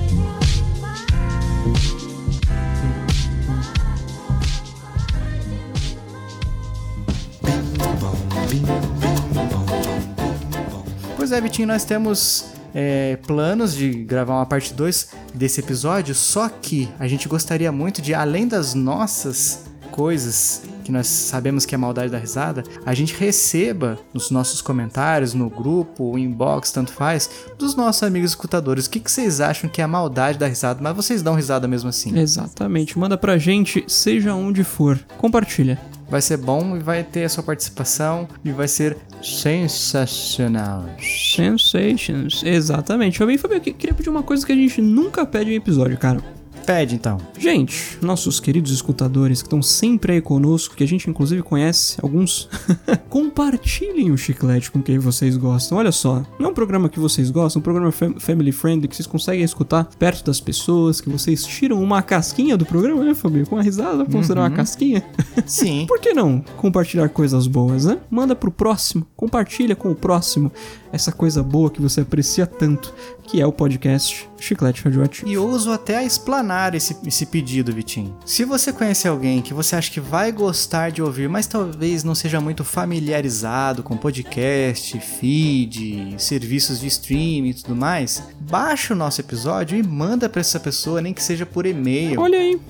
Pois 11.16 11.33
é, 11.33 11.40
Vitinho, 11.40 11.68
nós 11.68 11.85
temos 11.85 12.53
é, 12.74 13.16
planos 13.27 13.74
de 13.74 13.90
gravar 13.90 14.35
uma 14.35 14.46
parte 14.46 14.74
2 14.74 15.09
desse 15.33 15.61
episódio, 15.61 16.14
só 16.14 16.48
que 16.48 16.88
a 16.98 17.09
gente 17.09 17.29
gostaria 17.29 17.72
muito 17.72 18.03
de, 18.03 18.12
além 18.12 18.46
das 18.46 18.74
nossas 18.74 19.64
coisas 19.95 20.63
que 20.83 20.91
nós 20.91 21.07
sabemos 21.07 21.65
que 21.65 21.73
é 21.73 21.79
maldade 21.79 22.11
da 22.11 22.19
risada, 22.19 22.65
a 22.85 22.93
gente 22.95 23.15
receba 23.15 23.97
nos 24.13 24.29
nossos 24.29 24.61
comentários, 24.61 25.35
no 25.35 25.49
grupo, 25.49 26.19
inbox, 26.19 26.73
tanto 26.73 26.93
faz, 26.93 27.31
dos 27.57 27.77
nossos 27.77 28.03
amigos 28.03 28.33
escutadores. 28.33 28.87
O 28.87 28.91
que, 28.91 28.99
que 28.99 29.09
vocês 29.09 29.41
acham 29.41 29.71
que 29.71 29.81
é 29.81 29.85
a 29.85 29.89
maldade 29.89 30.37
da 30.37 30.49
risada? 30.49 30.81
Mas 30.83 30.97
vocês 30.97 31.23
dão 31.23 31.37
risada 31.37 31.69
mesmo 31.69 31.91
assim. 31.91 32.19
Exatamente. 32.19 32.99
Manda 32.99 33.17
pra 33.17 33.39
gente, 33.39 33.85
seja 33.87 34.35
onde 34.35 34.65
for. 34.65 34.99
Compartilha. 35.17 35.81
Vai 36.11 36.21
ser 36.21 36.39
bom 36.39 36.77
e 36.77 36.81
vai 36.81 37.05
ter 37.05 37.23
a 37.23 37.29
sua 37.29 37.45
participação 37.45 38.27
e 38.45 38.51
vai 38.51 38.67
ser 38.67 38.97
sensacional. 39.23 40.87
Sensations. 40.99 42.43
Exatamente. 42.45 43.21
Eu 43.21 43.29
bem, 43.29 43.39
Fabio, 43.39 43.59
eu 43.59 43.61
queria 43.61 43.95
pedir 43.95 44.11
uma 44.11 44.25
coisa 44.25 44.45
que 44.45 44.51
a 44.51 44.57
gente 44.57 44.83
nunca 44.83 45.25
pede 45.25 45.53
em 45.53 45.55
episódio, 45.55 45.97
cara. 45.97 46.21
Pede 46.66 46.94
então. 46.94 47.18
Gente, 47.38 47.98
nossos 48.00 48.40
queridos 48.40 48.72
escutadores 48.72 49.42
que 49.42 49.46
estão 49.46 49.61
sempre 49.62 50.14
aí 50.14 50.20
conosco, 50.20 50.74
que 50.74 50.83
a 50.83 50.88
gente 50.88 51.09
inclusive 51.11 51.42
conhece, 51.42 51.96
alguns, 52.03 52.48
compartilhem 53.11 54.11
o 54.11 54.16
chiclete 54.16 54.70
com 54.70 54.83
quem 54.83 54.98
vocês 54.98 55.37
gostam. 55.37 55.79
Olha 55.79 55.92
só, 55.92 56.22
não 56.38 56.46
é 56.48 56.50
um 56.50 56.55
programa 56.55 56.88
que 56.88 56.98
vocês 56.98 57.31
gostam, 57.31 57.59
é 57.59 57.61
um 57.61 57.62
programa 57.62 57.92
fam- 57.92 58.14
family 58.18 58.50
friendly 58.53 58.88
que 58.88 58.96
vocês 58.96 59.07
conseguem 59.07 59.44
escutar 59.44 59.85
perto 59.98 60.24
das 60.24 60.40
pessoas, 60.40 61.00
que 61.00 61.09
vocês 61.11 61.44
tiram 61.44 61.83
uma 61.83 62.03
casquinha 62.03 62.57
do 62.57 62.64
programa, 62.64 63.05
né, 63.05 63.14
Fabio? 63.14 63.46
Com 63.46 63.57
a 63.59 63.62
risada, 63.62 64.05
considerar 64.05 64.42
Uhum. 64.42 64.46
uma 64.48 64.57
casquinha. 64.57 65.05
Sim. 65.46 65.85
Por 65.87 66.00
que 66.00 66.12
não 66.14 66.40
compartilhar 66.57 67.09
coisas 67.09 67.46
boas, 67.46 67.85
né? 67.85 67.98
Manda 68.11 68.35
pro 68.35 68.50
próximo, 68.50 69.07
compartilha 69.16 69.77
com 69.77 69.90
o 69.90 69.94
próximo 69.94 70.50
essa 70.92 71.11
coisa 71.12 71.42
boa 71.42 71.70
que 71.70 71.81
você 71.83 72.00
aprecia 72.03 72.46
tanto, 72.46 72.94
que 73.27 73.41
é 73.41 73.47
o 73.47 73.53
podcast 73.53 74.29
Chiclete 74.39 74.83
Radioativo. 74.83 75.29
E 75.29 75.37
ouso 75.37 75.73
até 75.73 76.05
explanar 76.05 76.75
esse, 76.75 76.97
esse 77.07 77.27
pedido, 77.27 77.73
Vitinho. 77.73 78.17
Se 78.25 78.45
você 78.45 78.73
conhece 78.73 79.09
alguém 79.09 79.41
que 79.41 79.55
você 79.55 79.77
acha 79.77 79.91
que 79.91 80.01
vai 80.01 80.31
gostar 80.31 80.91
de 80.91 81.03
ouvir, 81.03 81.29
mas 81.29 81.47
talvez 81.47 82.05
não 82.05 82.15
seja 82.15 82.41
muito 82.41 82.63
familiarizado 82.65 83.83
com 83.83 83.97
podcast, 83.97 84.99
feed, 85.01 86.15
serviços 86.19 86.81
de 86.81 86.87
streaming 86.87 87.51
e 87.51 87.55
tudo 87.55 87.75
mais, 87.75 88.23
baixa 88.41 88.95
o 88.95 88.97
nosso 88.97 89.21
episódio 89.21 89.79
e 89.79 89.83
manda 89.83 90.29
pra 90.29 90.41
essa 90.41 90.61
pessoa, 90.61 91.01
nem 91.01 91.15
que 91.15 91.23
seja 91.23 91.47
por 91.47 91.67
e-mail. 91.67 92.21
Olha 92.21 92.39
aí. 92.39 92.61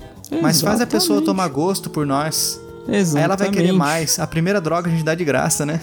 Mas 0.41 0.61
faz 0.61 0.81
a 0.81 0.87
pessoa 0.87 1.17
Exatamente. 1.17 1.25
tomar 1.25 1.47
gosto 1.49 1.89
por 1.89 2.05
nós. 2.05 2.59
Exatamente. 2.87 3.17
Aí 3.17 3.23
ela 3.23 3.35
vai 3.35 3.49
querer 3.49 3.71
mais. 3.71 4.19
A 4.19 4.27
primeira 4.27 4.61
droga 4.61 4.89
a 4.89 4.91
gente 4.91 5.03
dá 5.03 5.15
de 5.15 5.25
graça, 5.25 5.65
né? 5.65 5.79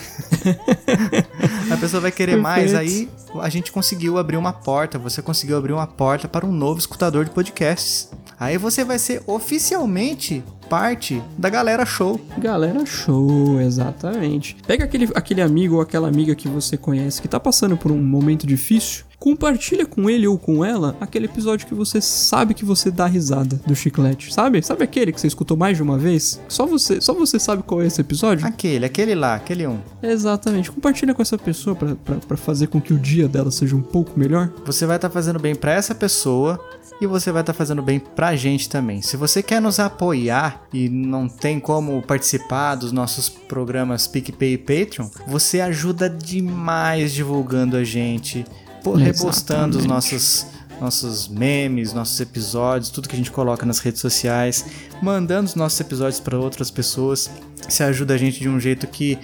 a 1.70 1.76
pessoa 1.76 2.00
vai 2.00 2.12
querer 2.12 2.36
mais. 2.36 2.74
Aí 2.74 3.08
a 3.40 3.48
gente 3.48 3.72
conseguiu 3.72 4.18
abrir 4.18 4.36
uma 4.36 4.52
porta. 4.52 4.98
Você 4.98 5.20
conseguiu 5.20 5.56
abrir 5.56 5.72
uma 5.72 5.86
porta 5.86 6.28
para 6.28 6.46
um 6.46 6.52
novo 6.52 6.78
escutador 6.78 7.24
de 7.24 7.30
podcasts. 7.30 8.10
Aí 8.38 8.58
você 8.58 8.84
vai 8.84 8.98
ser 8.98 9.22
oficialmente 9.26 10.42
parte 10.68 11.22
da 11.36 11.48
galera 11.48 11.84
show. 11.84 12.20
Galera 12.38 12.84
show, 12.86 13.60
exatamente. 13.60 14.56
Pega 14.66 14.84
aquele, 14.84 15.08
aquele 15.14 15.42
amigo 15.42 15.76
ou 15.76 15.80
aquela 15.80 16.08
amiga 16.08 16.34
que 16.34 16.48
você 16.48 16.76
conhece 16.76 17.20
que 17.20 17.28
tá 17.28 17.38
passando 17.38 17.76
por 17.76 17.92
um 17.92 18.02
momento 18.02 18.46
difícil. 18.46 19.04
Compartilha 19.22 19.86
com 19.86 20.10
ele 20.10 20.26
ou 20.26 20.36
com 20.36 20.64
ela 20.64 20.96
aquele 21.00 21.26
episódio 21.26 21.68
que 21.68 21.74
você 21.76 22.00
sabe 22.00 22.54
que 22.54 22.64
você 22.64 22.90
dá 22.90 23.06
risada 23.06 23.60
do 23.64 23.72
chiclete, 23.72 24.34
sabe? 24.34 24.60
Sabe 24.64 24.82
aquele 24.82 25.12
que 25.12 25.20
você 25.20 25.28
escutou 25.28 25.56
mais 25.56 25.76
de 25.76 25.82
uma 25.84 25.96
vez? 25.96 26.40
Só 26.48 26.66
você, 26.66 27.00
só 27.00 27.14
você 27.14 27.38
sabe 27.38 27.62
qual 27.62 27.80
é 27.80 27.86
esse 27.86 28.00
episódio? 28.00 28.44
Aquele, 28.44 28.84
aquele 28.84 29.14
lá, 29.14 29.36
aquele 29.36 29.64
um. 29.64 29.78
Exatamente. 30.02 30.72
Compartilha 30.72 31.14
com 31.14 31.22
essa 31.22 31.38
pessoa 31.38 31.76
pra 31.76 32.36
fazer 32.36 32.66
com 32.66 32.80
que 32.80 32.92
o 32.92 32.98
dia 32.98 33.28
dela 33.28 33.52
seja 33.52 33.76
um 33.76 33.80
pouco 33.80 34.18
melhor. 34.18 34.52
Você 34.66 34.86
vai 34.86 34.96
estar 34.96 35.08
fazendo 35.08 35.38
bem 35.38 35.54
pra 35.54 35.70
essa 35.70 35.94
pessoa 35.94 36.58
e 37.00 37.06
você 37.06 37.30
vai 37.30 37.42
estar 37.42 37.52
fazendo 37.52 37.80
bem 37.80 38.00
pra 38.00 38.34
gente 38.34 38.68
também. 38.68 39.02
Se 39.02 39.16
você 39.16 39.40
quer 39.40 39.60
nos 39.60 39.78
apoiar 39.78 40.64
e 40.72 40.88
não 40.88 41.28
tem 41.28 41.60
como 41.60 42.02
participar 42.02 42.74
dos 42.74 42.90
nossos 42.90 43.28
programas 43.28 44.08
PicPay 44.08 44.54
e 44.54 44.58
Patreon, 44.58 45.08
você 45.28 45.60
ajuda 45.60 46.10
demais 46.10 47.12
divulgando 47.12 47.76
a 47.76 47.84
gente, 47.84 48.44
repostando 48.90 49.78
os 49.78 49.84
nossos 49.84 50.46
nossos 50.80 51.28
memes, 51.28 51.92
nossos 51.92 52.18
episódios, 52.20 52.90
tudo 52.90 53.08
que 53.08 53.14
a 53.14 53.18
gente 53.18 53.30
coloca 53.30 53.64
nas 53.64 53.78
redes 53.78 54.00
sociais, 54.00 54.66
mandando 55.00 55.46
os 55.46 55.54
nossos 55.54 55.78
episódios 55.78 56.18
para 56.18 56.36
outras 56.36 56.72
pessoas. 56.72 57.30
Você 57.68 57.84
ajuda 57.84 58.14
a 58.14 58.18
gente 58.18 58.40
de 58.40 58.48
um 58.48 58.58
jeito 58.58 58.88
que 58.88 59.16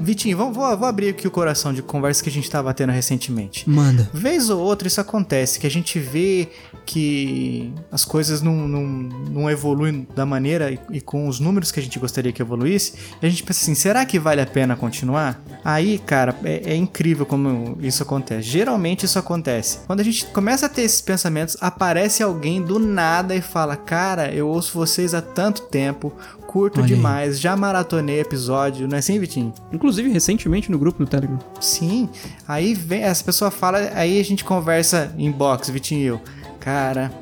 Vitinho, 0.00 0.36
vou, 0.36 0.52
vou, 0.52 0.76
vou 0.76 0.88
abrir 0.88 1.10
aqui 1.10 1.26
o 1.26 1.30
coração 1.30 1.72
de 1.72 1.82
conversa 1.82 2.22
que 2.22 2.28
a 2.28 2.32
gente 2.32 2.44
estava 2.44 2.72
tendo 2.72 2.90
recentemente. 2.90 3.68
Manda. 3.68 4.08
Vez 4.12 4.48
ou 4.48 4.60
outra 4.60 4.88
isso 4.88 5.00
acontece, 5.00 5.60
que 5.60 5.66
a 5.66 5.70
gente 5.70 5.98
vê 5.98 6.48
que 6.86 7.72
as 7.92 8.04
coisas 8.04 8.40
não, 8.40 8.66
não, 8.66 8.82
não 8.82 9.50
evoluem 9.50 10.08
da 10.14 10.24
maneira 10.24 10.72
e, 10.72 10.78
e 10.90 11.00
com 11.00 11.28
os 11.28 11.38
números 11.38 11.70
que 11.70 11.78
a 11.78 11.82
gente 11.82 11.98
gostaria 11.98 12.32
que 12.32 12.42
evoluísse, 12.42 12.94
e 13.20 13.26
a 13.26 13.28
gente 13.28 13.42
pensa 13.42 13.62
assim, 13.62 13.74
será 13.74 14.04
que 14.04 14.18
vale 14.18 14.40
a 14.40 14.46
pena 14.46 14.74
continuar? 14.74 15.40
Aí, 15.64 15.98
cara, 15.98 16.34
é, 16.44 16.72
é 16.72 16.76
incrível 16.76 17.26
como 17.26 17.76
isso 17.80 18.02
acontece. 18.02 18.42
Geralmente 18.48 19.04
isso 19.04 19.18
acontece. 19.18 19.80
Quando 19.86 20.00
a 20.00 20.04
gente 20.04 20.24
começa 20.26 20.66
a 20.66 20.68
ter 20.68 20.82
esses 20.82 21.00
pensamentos, 21.00 21.56
aparece 21.60 22.22
alguém 22.22 22.62
do 22.62 22.78
nada 22.78 23.34
e 23.34 23.42
fala, 23.42 23.76
cara, 23.76 24.32
eu 24.32 24.48
ouço 24.48 24.76
vocês 24.76 25.14
há 25.14 25.20
tanto 25.20 25.62
tempo, 25.62 26.12
curto 26.52 26.80
Olha 26.80 26.86
aí. 26.88 26.94
demais, 26.96 27.38
já 27.38 27.54
maratonei 27.56 28.18
episódio, 28.20 28.88
não 28.88 28.96
é 28.96 28.98
assim, 28.98 29.18
Vitinho? 29.20 29.52
Inclusive, 29.72 30.10
recentemente 30.10 30.68
no 30.70 30.78
grupo 30.78 30.98
do 31.04 31.08
Telegram. 31.08 31.38
Sim. 31.60 32.08
Aí 32.48 32.74
vem, 32.74 33.02
essa 33.02 33.22
pessoa 33.22 33.50
fala, 33.52 33.78
aí 33.94 34.18
a 34.20 34.24
gente 34.24 34.44
conversa 34.44 35.14
em 35.16 35.30
box, 35.30 35.70
Vitinho 35.70 36.00
e 36.00 36.04
eu. 36.06 36.20
Cara, 36.58 37.12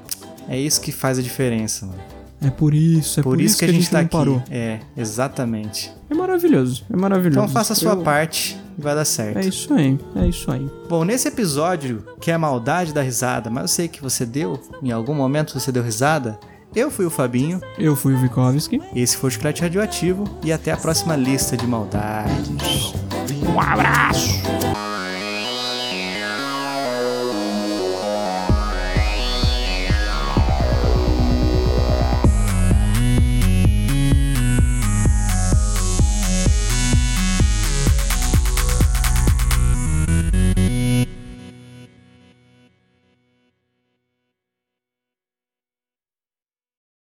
é 0.49 0.59
isso 0.59 0.81
que 0.81 0.91
faz 0.91 1.19
a 1.19 1.23
diferença, 1.23 1.85
mano. 1.85 1.99
É 2.41 2.51
por 2.51 2.73
isso, 2.73 3.19
é 3.19 3.23
por, 3.23 3.31
Por 3.31 3.41
isso 3.41 3.59
que 3.59 3.64
a 3.64 3.73
gente 3.73 3.91
tá 3.91 3.99
não 3.99 4.05
aqui. 4.07 4.11
parou. 4.17 4.43
É, 4.49 4.79
exatamente. 4.97 5.93
É 6.09 6.14
maravilhoso, 6.14 6.85
é 6.91 6.97
maravilhoso. 6.97 7.38
Então 7.41 7.49
faça 7.49 7.73
a 7.73 7.77
sua 7.77 7.93
Eu- 7.93 8.03
parte 8.03 8.57
e 8.79 8.81
vai 8.81 8.95
dar 8.95 9.05
certo. 9.05 9.38
É 9.38 9.45
isso 9.45 9.75
aí, 9.75 9.99
é 10.17 10.27
isso 10.27 10.51
aí. 10.51 10.67
Bom, 10.88 11.05
nesse 11.05 11.29
episódio, 11.29 12.02
que 12.21 12.31
é 12.31 12.35
a 12.35 12.38
maldade 12.38 12.94
da 12.94 13.02
risada, 13.02 13.50
mas 13.50 13.63
eu 13.63 13.69
sei 13.69 13.88
que 13.88 14.00
você 14.00 14.25
deu, 14.25 14.59
em 14.83 14.90
algum 14.92 15.15
momento 15.15 15.59
você 15.59 15.71
deu 15.73 15.83
risada. 15.83 16.38
Eu 16.75 16.90
fui 16.90 17.06
o 17.06 17.10
Fabinho, 17.10 17.60
Eu 17.79 17.96
fui 17.96 18.14
o 18.14 18.19
Vikovski. 18.19 18.81
esse 18.94 19.16
foi 19.16 19.29
o 19.29 19.33
Chiclete 19.33 19.62
Radioativo 19.62 20.25
e 20.44 20.52
até 20.52 20.71
a 20.71 20.77
próxima 20.77 21.16
lista 21.16 21.56
de 21.56 21.66
maldades. 21.66 22.92
Um 23.46 23.60
abraço! 23.60 24.88